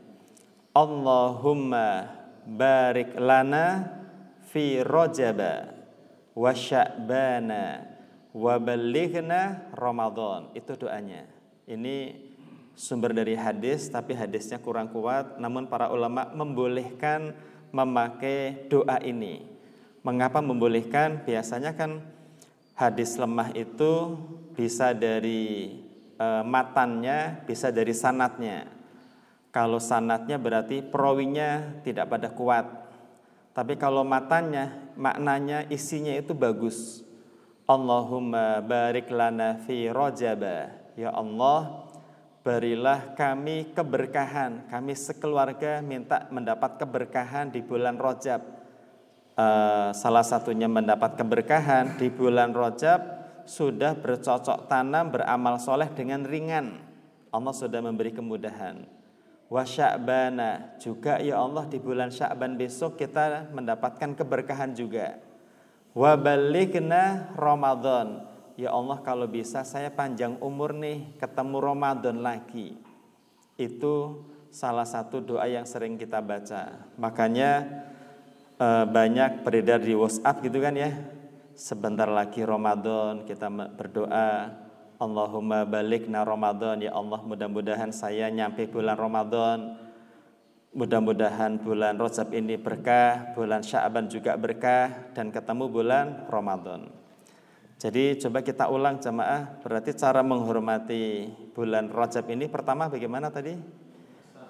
[0.76, 3.88] Allahumma barik lana
[4.52, 5.72] fi rojaba
[6.36, 7.90] wa sya'bana
[8.36, 10.52] wa balighna Ramadan.
[10.52, 11.26] Itu doanya.
[11.64, 12.28] Ini
[12.76, 17.34] sumber dari hadis tapi hadisnya kurang kuat namun para ulama membolehkan
[17.70, 19.46] memakai doa ini.
[20.02, 21.22] Mengapa membolehkan?
[21.26, 22.02] Biasanya kan
[22.74, 24.16] hadis lemah itu
[24.56, 25.76] bisa dari
[26.16, 28.66] e, matannya, bisa dari sanatnya.
[29.50, 32.66] Kalau sanatnya berarti perawinya tidak pada kuat.
[33.50, 37.02] Tapi kalau matanya, maknanya isinya itu bagus.
[37.66, 40.70] Allahumma barik lana fi rajaba.
[40.94, 41.89] Ya Allah,
[42.40, 44.68] berilah kami keberkahan.
[44.68, 48.42] Kami sekeluarga minta mendapat keberkahan di bulan Rajab.
[49.40, 53.00] Uh, salah satunya mendapat keberkahan di bulan Rajab
[53.48, 56.80] sudah bercocok tanam beramal soleh dengan ringan.
[57.30, 59.00] Allah sudah memberi kemudahan
[59.50, 65.18] wa sya'bana juga ya Allah di bulan Sya'ban besok kita mendapatkan keberkahan juga
[65.90, 68.29] wa balighna Ramadan
[68.60, 72.76] ya Allah kalau bisa saya panjang umur nih ketemu Ramadan lagi.
[73.56, 76.92] Itu salah satu doa yang sering kita baca.
[77.00, 77.64] Makanya
[78.60, 80.92] eh, banyak beredar di WhatsApp gitu kan ya.
[81.56, 84.52] Sebentar lagi Ramadan kita berdoa.
[85.00, 86.84] Allahumma balikna Ramadan.
[86.84, 89.80] Ya Allah mudah-mudahan saya nyampe bulan Ramadan.
[90.70, 96.99] Mudah-mudahan bulan Rajab ini berkah bulan Sya'ban juga berkah dan ketemu bulan Ramadan
[97.80, 103.56] jadi coba kita ulang jemaah berarti cara menghormati bulan Rajab ini pertama bagaimana tadi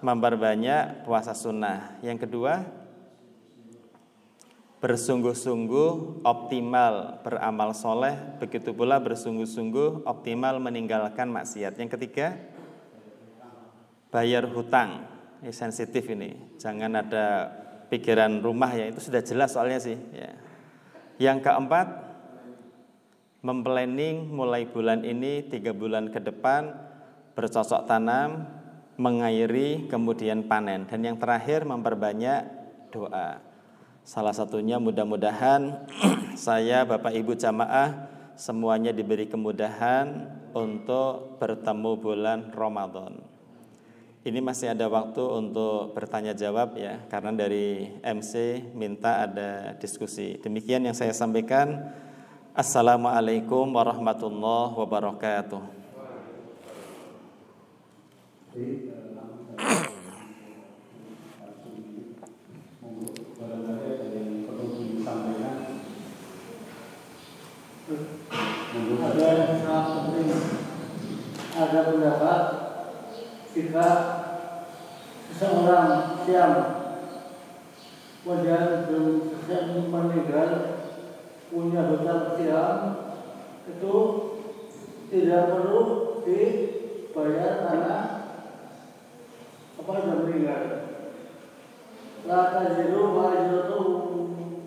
[0.03, 2.81] memperbanyak puasa sunnah yang kedua
[4.81, 11.77] bersungguh-sungguh optimal beramal soleh, begitu pula bersungguh-sungguh optimal meninggalkan maksiat.
[11.77, 12.41] Yang ketiga,
[14.09, 15.05] bayar hutang.
[15.41, 17.49] Ini sensitif ini, jangan ada
[17.89, 19.97] pikiran rumah ya, itu sudah jelas soalnya sih.
[20.13, 20.33] Ya.
[21.21, 21.87] Yang keempat,
[23.41, 26.77] memplanning mulai bulan ini tiga bulan ke depan
[27.35, 28.45] bercocok tanam,
[29.01, 30.85] mengairi, kemudian panen.
[30.85, 32.45] Dan yang terakhir memperbanyak
[32.93, 33.41] doa.
[34.05, 35.89] Salah satunya mudah-mudahan
[36.37, 43.21] saya Bapak Ibu jamaah semuanya diberi kemudahan untuk bertemu bulan Ramadan.
[44.21, 50.37] Ini masih ada waktu untuk bertanya jawab ya, karena dari MC minta ada diskusi.
[50.45, 51.89] Demikian yang saya sampaikan.
[52.51, 55.63] Assalamualaikum warahmatullahi wabarakatuh.
[68.99, 70.31] ada sangat penting
[71.55, 72.43] ada pendapat
[73.55, 73.89] jika
[75.31, 76.55] seseorang siam
[78.27, 80.80] kemudian belum selesai meninggal
[81.51, 82.79] punya hutang siam
[83.67, 83.95] itu
[85.11, 85.83] tidak perlu
[86.23, 87.99] dibayar karena
[89.75, 90.65] apa sudah meninggal.
[92.31, 93.81] La taziru wa ajratu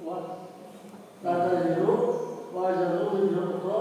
[0.04, 0.18] wa
[1.24, 1.96] la taziru
[2.52, 3.24] wa ajratu
[3.64, 3.80] wa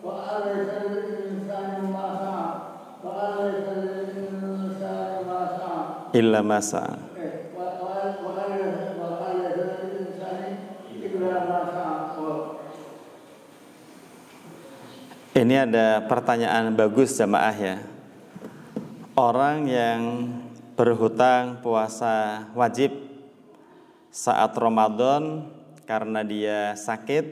[0.00, 2.70] wa alaysa lil insani ma sa'a
[6.16, 7.09] illa masa.
[15.40, 17.80] Ini ada pertanyaan bagus jamaah ya.
[19.16, 20.28] Orang yang
[20.76, 22.92] berhutang puasa wajib
[24.12, 25.48] saat Ramadan
[25.88, 27.24] karena dia sakit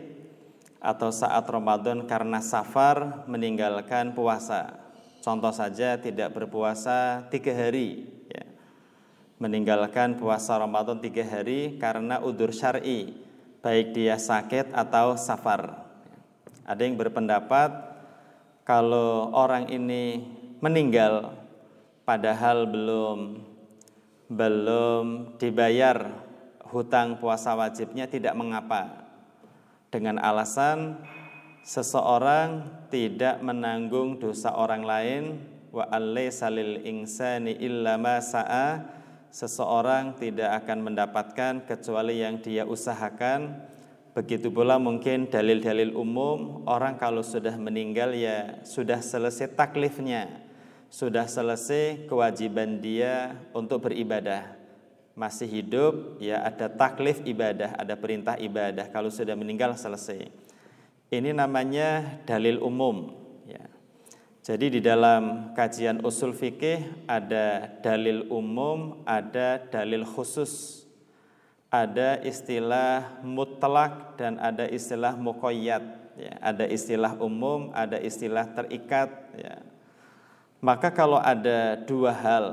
[0.81, 4.81] atau saat Ramadan karena safar meninggalkan puasa.
[5.21, 8.49] Contoh saja tidak berpuasa tiga hari, ya.
[9.37, 13.21] meninggalkan puasa Ramadan tiga hari karena udur syari,
[13.61, 15.85] baik dia sakit atau safar.
[16.65, 17.88] Ada yang berpendapat
[18.69, 20.21] kalau orang ini
[20.61, 21.33] meninggal
[22.05, 23.41] padahal belum
[24.29, 25.05] belum
[25.41, 25.97] dibayar
[26.69, 29.09] hutang puasa wajibnya tidak mengapa.
[29.89, 31.01] Dengan alasan
[31.65, 35.41] seseorang tidak menanggung dosa orang lain
[35.73, 38.85] wa alaysa lil insani illa ma sa'a
[39.33, 43.65] seseorang tidak akan mendapatkan kecuali yang dia usahakan
[44.19, 50.43] begitu pula mungkin dalil-dalil umum orang kalau sudah meninggal ya sudah selesai taklifnya
[50.91, 54.59] sudah selesai kewajiban dia untuk beribadah
[55.19, 58.87] masih hidup ya ada taklif ibadah, ada perintah ibadah.
[58.87, 60.31] Kalau sudah meninggal selesai.
[61.11, 63.19] Ini namanya dalil umum
[63.51, 63.67] ya.
[64.47, 70.78] Jadi di dalam kajian usul fikih ada dalil umum, ada dalil khusus.
[71.69, 75.85] Ada istilah mutlak dan ada istilah muqayyad
[76.17, 76.35] ya.
[76.41, 79.61] Ada istilah umum, ada istilah terikat ya.
[80.59, 82.47] Maka kalau ada dua hal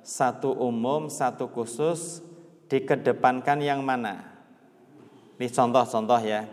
[0.00, 2.24] satu umum, satu khusus,
[2.72, 4.24] dikedepankan yang mana?
[5.36, 6.48] Ini contoh-contoh ya.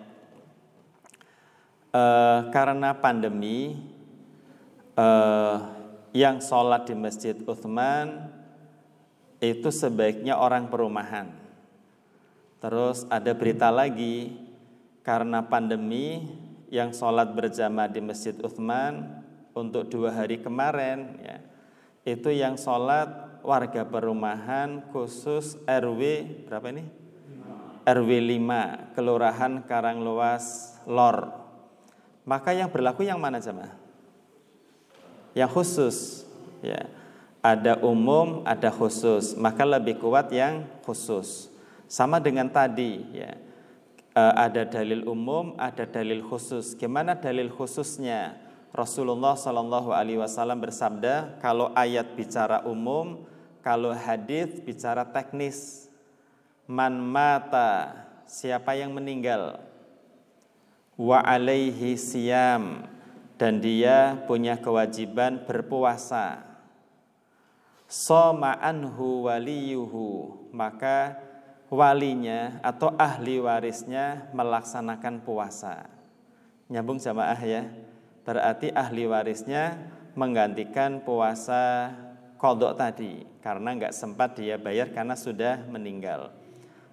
[1.96, 2.04] E,
[2.52, 3.80] karena pandemi,
[4.98, 5.08] e,
[6.12, 8.34] yang sholat di Masjid Uthman
[9.40, 11.47] itu sebaiknya orang perumahan.
[12.58, 14.34] Terus ada berita lagi,
[15.06, 16.26] karena pandemi
[16.74, 21.38] yang sholat berjamaah di Masjid Uthman untuk dua hari kemarin, ya,
[22.04, 26.02] itu yang sholat warga perumahan khusus RW
[26.50, 26.84] berapa ini?
[27.88, 31.32] RW 5 Kelurahan Karangluas Lor.
[32.28, 33.72] Maka yang berlaku yang mana jemaah?
[35.32, 35.98] Yang khusus
[36.60, 36.92] ya.
[37.40, 39.40] Ada umum, ada khusus.
[39.40, 41.48] Maka lebih kuat yang khusus.
[41.88, 43.32] Sama dengan tadi ya.
[44.12, 46.76] E, ada dalil umum, ada dalil khusus.
[46.76, 48.36] Gimana dalil khususnya?
[48.76, 53.24] Rasulullah Shallallahu Alaihi Wasallam bersabda, kalau ayat bicara umum,
[53.64, 55.88] kalau hadis bicara teknis.
[56.68, 57.96] Man mata,
[58.28, 59.64] siapa yang meninggal?
[61.00, 62.84] Wa alaihi siyam,
[63.40, 66.44] dan dia punya kewajiban berpuasa.
[67.88, 71.16] Soma anhu waliyuhu, maka
[71.68, 75.88] walinya atau ahli warisnya melaksanakan puasa.
[76.72, 77.68] Nyambung jamaah ya.
[78.24, 79.80] Berarti ahli warisnya
[80.16, 81.96] menggantikan puasa
[82.36, 86.32] kodok tadi karena nggak sempat dia bayar karena sudah meninggal.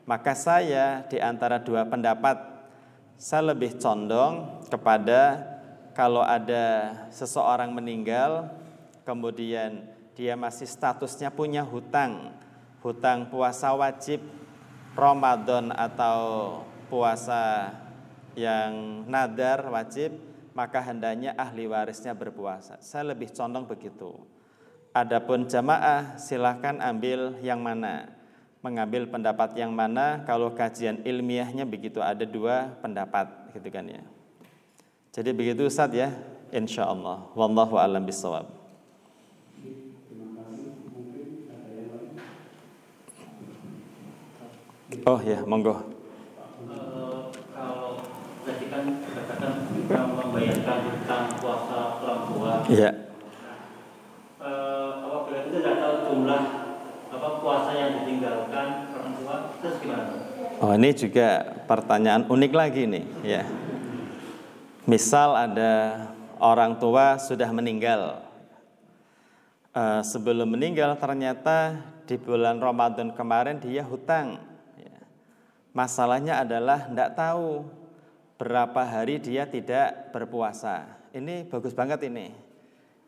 [0.04, 2.36] Maka saya di antara dua pendapat
[3.18, 5.42] saya lebih condong kepada
[5.94, 8.50] kalau ada seseorang meninggal
[9.06, 12.34] kemudian dia masih statusnya punya hutang,
[12.82, 14.22] hutang puasa wajib
[14.94, 16.18] Ramadan atau
[16.86, 17.74] puasa
[18.38, 20.14] yang nadar wajib,
[20.54, 22.78] maka hendaknya ahli warisnya berpuasa.
[22.78, 24.14] Saya lebih condong begitu.
[24.94, 28.14] Adapun jamaah silahkan ambil yang mana.
[28.62, 30.22] Mengambil pendapat yang mana.
[30.22, 34.02] Kalau kajian ilmiahnya begitu ada dua pendapat gitu kan ya.
[35.10, 36.14] Jadi begitu Ustaz ya.
[36.54, 37.26] Insya Allah.
[37.34, 38.63] Wallahu alam bisawab
[45.02, 45.74] oh ya monggo
[46.64, 47.20] Eh,
[47.50, 48.00] kalau
[48.42, 52.90] tadi kan katakan kita membayarkan hutang puasa orang tua ya
[54.44, 56.42] Eh, apabila kita tidak tahu jumlah
[57.08, 60.12] apa puasa yang ditinggalkan orang tua terus gimana
[60.54, 61.28] Oh ini juga
[61.66, 63.42] pertanyaan unik lagi nih ya.
[64.84, 65.72] Misal ada
[66.38, 68.22] orang tua sudah meninggal.
[69.74, 71.74] Eh, sebelum meninggal ternyata
[72.06, 74.38] di bulan Ramadan kemarin dia hutang.
[75.74, 75.82] Ya.
[75.82, 77.66] Masalahnya adalah tidak tahu
[78.38, 80.86] berapa hari dia tidak berpuasa.
[81.10, 82.30] Ini bagus banget ini.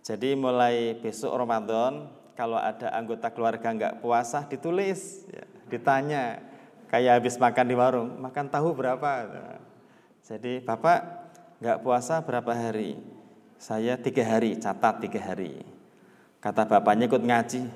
[0.02, 6.38] Jadi mulai besok Ramadan kalau ada anggota keluarga nggak puasa ditulis, ya, ditanya
[6.86, 9.26] kayak habis makan di warung, makan tahu berapa?
[10.22, 10.98] Jadi bapak
[11.58, 12.98] nggak puasa berapa hari?
[13.56, 15.64] Saya tiga hari, catat tiga hari.
[16.38, 17.66] Kata bapaknya ikut ngaji,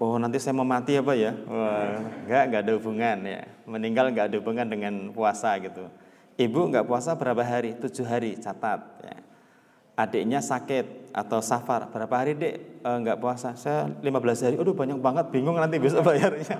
[0.00, 1.36] oh nanti saya mau mati apa ya?
[1.44, 5.86] Wah, nggak nggak ada hubungan ya, meninggal nggak ada hubungan dengan puasa gitu.
[6.40, 7.76] Ibu nggak puasa berapa hari?
[7.76, 8.80] Tujuh hari, catat.
[9.04, 9.20] Ya.
[10.00, 13.52] Adiknya sakit atau safar berapa hari dek e, nggak puasa.
[13.60, 14.56] Saya 15 hari.
[14.56, 15.28] Aduh banyak banget.
[15.28, 16.56] Bingung nanti besok bayarnya.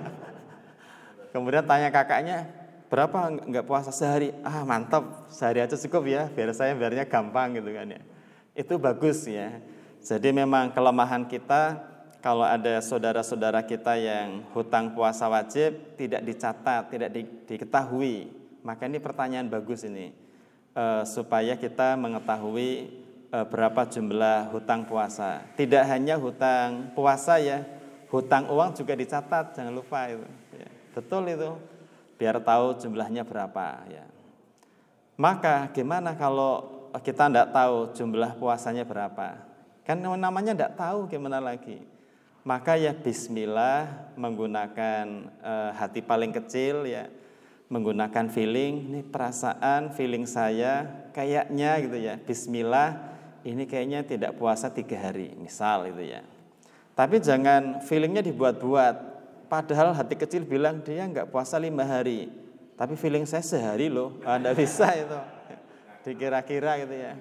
[1.33, 2.45] Kemudian tanya kakaknya
[2.93, 4.29] berapa nggak puasa sehari?
[4.45, 6.29] Ah mantap sehari aja cukup ya.
[6.29, 8.01] Biar saya biarnya gampang gitu kan ya.
[8.53, 9.57] Itu bagus ya.
[10.05, 11.81] Jadi memang kelemahan kita
[12.21, 18.29] kalau ada saudara-saudara kita yang hutang puasa wajib tidak dicatat tidak di, diketahui
[18.61, 20.13] maka ini pertanyaan bagus ini
[20.77, 23.01] e, supaya kita mengetahui
[23.31, 25.39] Eh, berapa jumlah hutang puasa.
[25.55, 27.63] Tidak hanya hutang puasa ya,
[28.11, 30.27] hutang uang juga dicatat, jangan lupa itu.
[30.51, 31.55] Ya, betul itu,
[32.19, 34.03] biar tahu jumlahnya berapa ya.
[35.15, 39.47] Maka gimana kalau kita tidak tahu jumlah puasanya berapa?
[39.87, 41.79] Kan namanya tidak tahu gimana lagi.
[42.41, 47.05] Maka ya Bismillah menggunakan uh, hati paling kecil ya,
[47.69, 52.17] menggunakan feeling, ini perasaan, feeling saya kayaknya gitu ya.
[52.17, 52.97] Bismillah
[53.45, 56.25] ini kayaknya tidak puasa tiga hari, misal itu ya.
[56.97, 59.13] Tapi jangan feelingnya dibuat-buat.
[59.45, 62.25] Padahal hati kecil bilang dia nggak puasa lima hari,
[62.73, 65.19] tapi feeling saya sehari loh, anda bisa itu.
[66.01, 67.13] Dikira-kira gitu ya,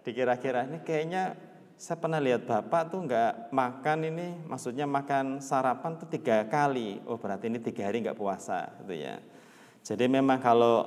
[0.00, 1.36] dikira-kira ini kayaknya
[1.82, 7.02] saya pernah lihat bapak tuh nggak makan ini, maksudnya makan sarapan tuh tiga kali.
[7.10, 9.18] Oh berarti ini tiga hari nggak puasa, gitu ya.
[9.82, 10.86] Jadi memang kalau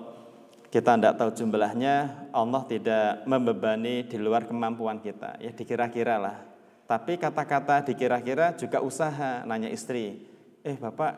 [0.71, 5.35] kita tidak tahu jumlahnya, Allah tidak membebani di luar kemampuan kita.
[5.43, 6.39] Ya dikira-kira lah.
[6.87, 10.23] Tapi kata-kata dikira-kira juga usaha, nanya istri,
[10.63, 11.11] eh bapak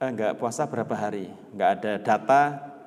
[0.00, 1.28] eh, enggak puasa berapa hari?
[1.52, 2.42] Enggak ada data,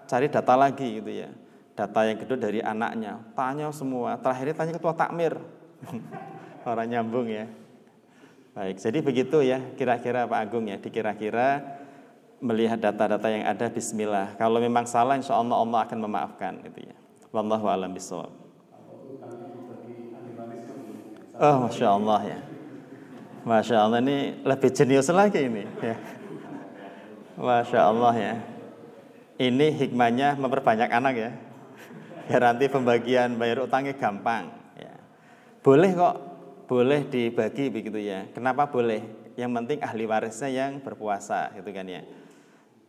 [0.10, 1.30] cari data lagi gitu ya.
[1.78, 4.18] Data yang kedua dari anaknya, tanya semua.
[4.18, 5.38] Terakhir tanya ketua takmir.
[6.70, 7.46] Orang nyambung ya.
[8.56, 11.60] Baik, jadi begitu ya kira-kira Pak Agung ya, dikira-kira
[12.40, 14.40] melihat data-data yang ada bismillah.
[14.40, 16.96] Kalau memang salah insya Allah Allah akan memaafkan gitu ya.
[17.36, 18.32] Wallahu a'lam bishawab.
[21.36, 22.40] Oh, masya Allah ya.
[23.44, 25.68] Masya Allah ini lebih jenius lagi ini.
[25.84, 26.00] Ya.
[27.36, 28.36] Masya Allah ya.
[29.36, 31.32] Ini hikmahnya memperbanyak anak ya.
[32.32, 34.50] Ya nanti pembagian bayar utangnya gampang.
[35.66, 35.68] Ya.
[35.74, 36.16] Boleh kok,
[36.70, 38.30] boleh dibagi begitu ya.
[38.30, 39.02] Kenapa boleh?
[39.34, 42.06] Yang penting ahli warisnya yang berpuasa gitu kan ya.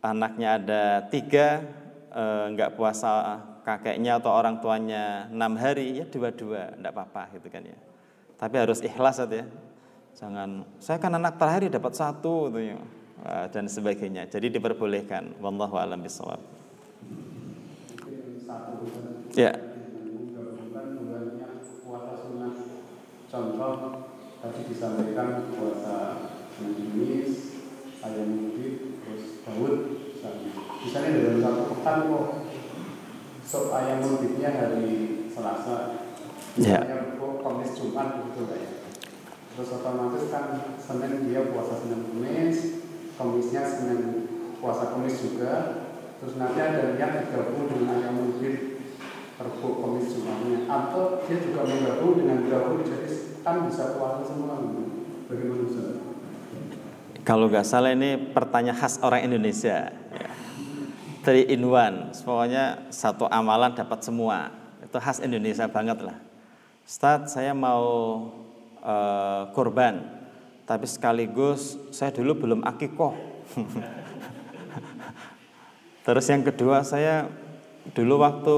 [0.05, 1.65] Anaknya ada tiga
[2.13, 7.65] eh, nggak puasa kakeknya atau orang tuanya enam hari ya dua-dua enggak apa-apa gitu kan
[7.65, 7.77] ya.
[8.37, 9.49] Tapi harus ikhlas ya.
[10.13, 12.77] Jangan saya kan anak terakhir dapat satu gitu ya
[13.49, 14.29] dan sebagainya.
[14.29, 15.41] Jadi diperbolehkan.
[15.41, 16.39] Wallahu alam bisawab
[19.37, 19.51] ya
[23.37, 23.73] contoh
[24.41, 26.25] tadi disampaikan puasa
[26.57, 27.61] Jumis,
[28.01, 29.97] ayam mungkin, terus Daud
[30.81, 32.27] misalnya dalam satu pekan kok
[33.45, 34.87] sop ayam multiknya hari
[35.29, 35.75] Selasa
[36.57, 36.81] ya.
[36.81, 37.17] misalnya yeah.
[37.21, 38.71] kok Kamis Jumat gitu ya
[39.53, 40.45] terus otomatis kan
[40.81, 42.57] Senin dia puasa Senin Kamis
[43.17, 44.01] Kamisnya Senin
[44.57, 45.53] puasa Kamis juga
[46.17, 48.77] terus nanti ada yang digabung dengan ayam multik
[49.37, 54.59] Rabu Kamis Jumatnya atau dia juga menggabung dengan gabung jadi kan bisa puasa semua
[55.31, 55.95] bagaimana Ustaz?
[57.23, 59.91] Kalau nggak salah ini pertanyaan khas orang Indonesia.
[61.23, 64.51] Three in one, pokoknya satu amalan dapat semua.
[64.79, 66.15] Itu khas Indonesia banget lah.
[66.87, 67.83] Ustaz, saya mau
[68.79, 70.07] uh, kurban,
[70.63, 73.11] tapi sekaligus saya dulu belum akikoh.
[76.07, 77.27] Terus yang kedua saya
[77.91, 78.55] dulu waktu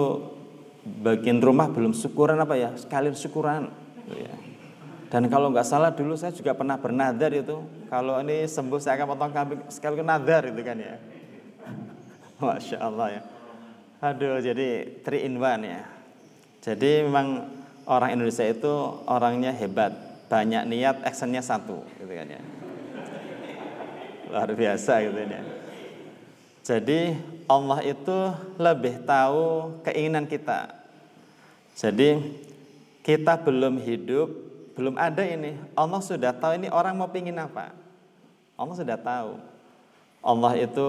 [1.01, 3.73] bagian rumah belum syukuran apa ya, sekalian syukuran.
[4.13, 4.48] Ya
[5.10, 7.66] dan kalau nggak salah dulu saya juga pernah bernadar itu.
[7.89, 10.95] Kalau ini sembuh saya akan potong kambing sekali ke nadar itu kan ya.
[12.45, 13.22] Masya Allah ya.
[14.05, 15.82] Aduh jadi three in one ya.
[16.62, 17.49] Jadi memang
[17.89, 18.70] orang Indonesia itu
[19.10, 19.91] orangnya hebat.
[20.30, 22.41] Banyak niat, actionnya satu gitu kan ya.
[24.30, 25.41] Luar biasa gitu ya.
[26.62, 27.18] Jadi
[27.49, 28.18] Allah itu
[28.62, 30.70] lebih tahu keinginan kita.
[31.74, 32.22] Jadi
[33.01, 34.48] kita belum hidup
[34.80, 35.59] belum ada ini.
[35.75, 37.75] Allah sudah tahu ini orang mau pingin apa.
[38.55, 39.36] Allah sudah tahu.
[40.23, 40.88] Allah itu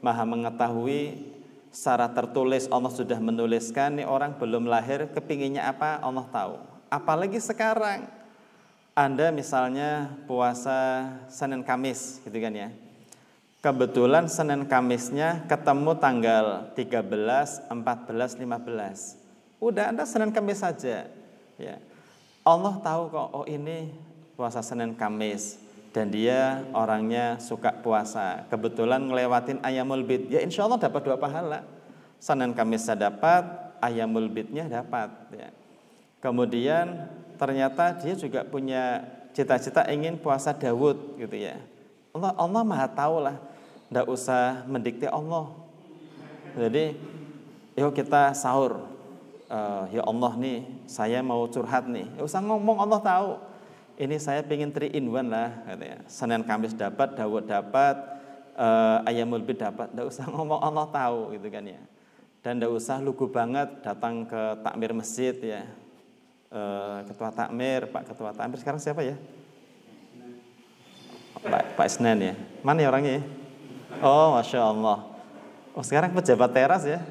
[0.00, 1.28] maha mengetahui
[1.70, 6.58] secara tertulis Allah sudah menuliskan nih orang belum lahir kepinginnya apa Allah tahu
[6.90, 8.10] apalagi sekarang
[8.90, 12.74] Anda misalnya puasa Senin Kamis gitu kan ya
[13.62, 21.06] kebetulan Senin Kamisnya ketemu tanggal 13, 14, 15 udah Anda Senin Kamis saja
[21.54, 21.74] ya
[22.40, 23.92] Allah tahu kok oh ini
[24.32, 25.60] puasa Senin Kamis
[25.90, 28.46] dan dia orangnya suka puasa.
[28.48, 31.66] Kebetulan ngelewatin ayamul bid, ya insya Allah dapat dua pahala.
[32.20, 33.44] Senin Kamis saya dapat,
[33.82, 35.10] ayamul bidnya dapat.
[35.34, 35.50] Ya.
[36.20, 37.10] Kemudian
[37.40, 41.58] ternyata dia juga punya cita-cita ingin puasa Dawud gitu ya.
[42.12, 43.36] Allah, Allah maha tahu lah,
[43.88, 45.50] tidak usah mendikte Allah.
[46.54, 46.98] Jadi
[47.78, 48.89] yuk kita sahur.
[49.50, 52.06] Uh, ya Allah nih, saya mau curhat nih.
[52.14, 53.30] Ya usah ngomong Allah tahu
[54.00, 56.00] ini saya pengen three in one lah katanya.
[56.08, 58.00] Senin Kamis dapat, Dawud dapat,
[58.56, 59.92] uh, Ayamul Bid dapat.
[59.92, 61.76] Tidak usah ngomong Allah tahu gitu kan ya.
[62.40, 65.68] Dan tidak usah lugu banget datang ke takmir masjid ya.
[66.48, 69.20] Uh, ketua takmir, Pak Ketua takmir sekarang siapa ya?
[71.44, 72.34] Pak, Pak Isnen ya.
[72.64, 73.20] Mana ya orangnya?
[73.20, 73.22] Ya?
[74.00, 75.04] Oh, masya Allah.
[75.76, 77.04] Oh sekarang pejabat teras ya.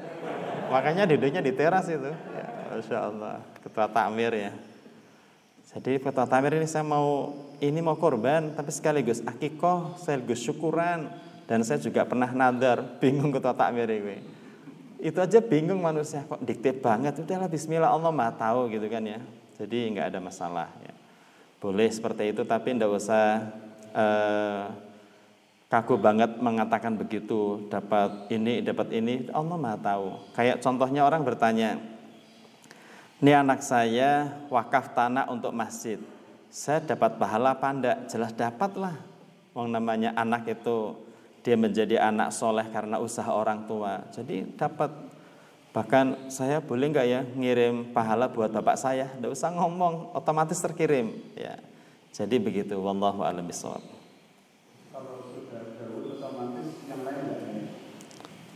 [0.70, 2.08] Makanya duduknya di teras itu.
[2.08, 3.42] Ya, masya Allah.
[3.60, 4.52] Ketua takmir ya.
[5.70, 7.30] Jadi kata Tamir ini saya mau
[7.62, 11.06] ini mau korban tapi sekaligus akikoh, sekaligus syukuran
[11.46, 14.18] dan saya juga pernah nadar, bingung kata Tamir ini.
[14.98, 17.22] Itu aja bingung manusia kok dikte banget.
[17.22, 19.22] Udahlah bismillah Allah Maha tahu gitu kan ya.
[19.62, 20.94] Jadi nggak ada masalah ya.
[21.62, 23.54] Boleh seperti itu tapi ndak usah
[23.94, 24.64] eh,
[25.70, 30.06] kaku banget mengatakan begitu dapat ini dapat ini Allah Maha tahu.
[30.34, 31.78] Kayak contohnya orang bertanya,
[33.22, 36.02] ini anak saya wakaf tanah untuk masjid.
[36.50, 38.10] Saya dapat pahala apa enggak?
[38.10, 38.98] Jelas dapat lah.
[39.54, 40.98] Wong namanya anak itu
[41.46, 44.02] dia menjadi anak soleh karena usaha orang tua.
[44.10, 44.90] Jadi dapat.
[45.70, 49.06] Bahkan saya boleh enggak ya ngirim pahala buat bapak saya?
[49.14, 51.14] Enggak usah ngomong, otomatis terkirim.
[51.38, 51.62] Ya.
[52.10, 52.74] Jadi begitu.
[52.74, 53.99] Wallahu a'lam bishawab.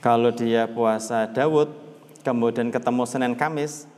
[0.04, 1.72] Kalau dia puasa Dawud,
[2.20, 3.88] kemudian ketemu Senin Kamis,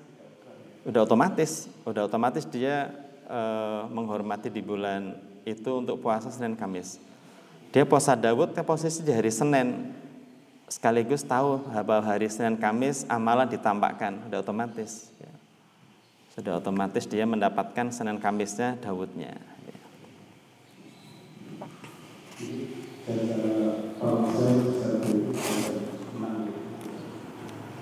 [0.86, 2.94] udah otomatis, udah otomatis dia
[3.26, 3.40] e,
[3.90, 7.02] menghormati di bulan itu untuk puasa Senin Kamis.
[7.74, 9.90] Dia puasa Dawud ke posisi di hari Senin,
[10.70, 15.10] sekaligus tahu bahwa hari Senin Kamis amalan ditampakkan, udah otomatis.
[15.18, 15.34] Ya.
[16.38, 19.34] Sudah otomatis dia mendapatkan Senin Kamisnya Dawudnya.
[19.34, 19.82] Ya.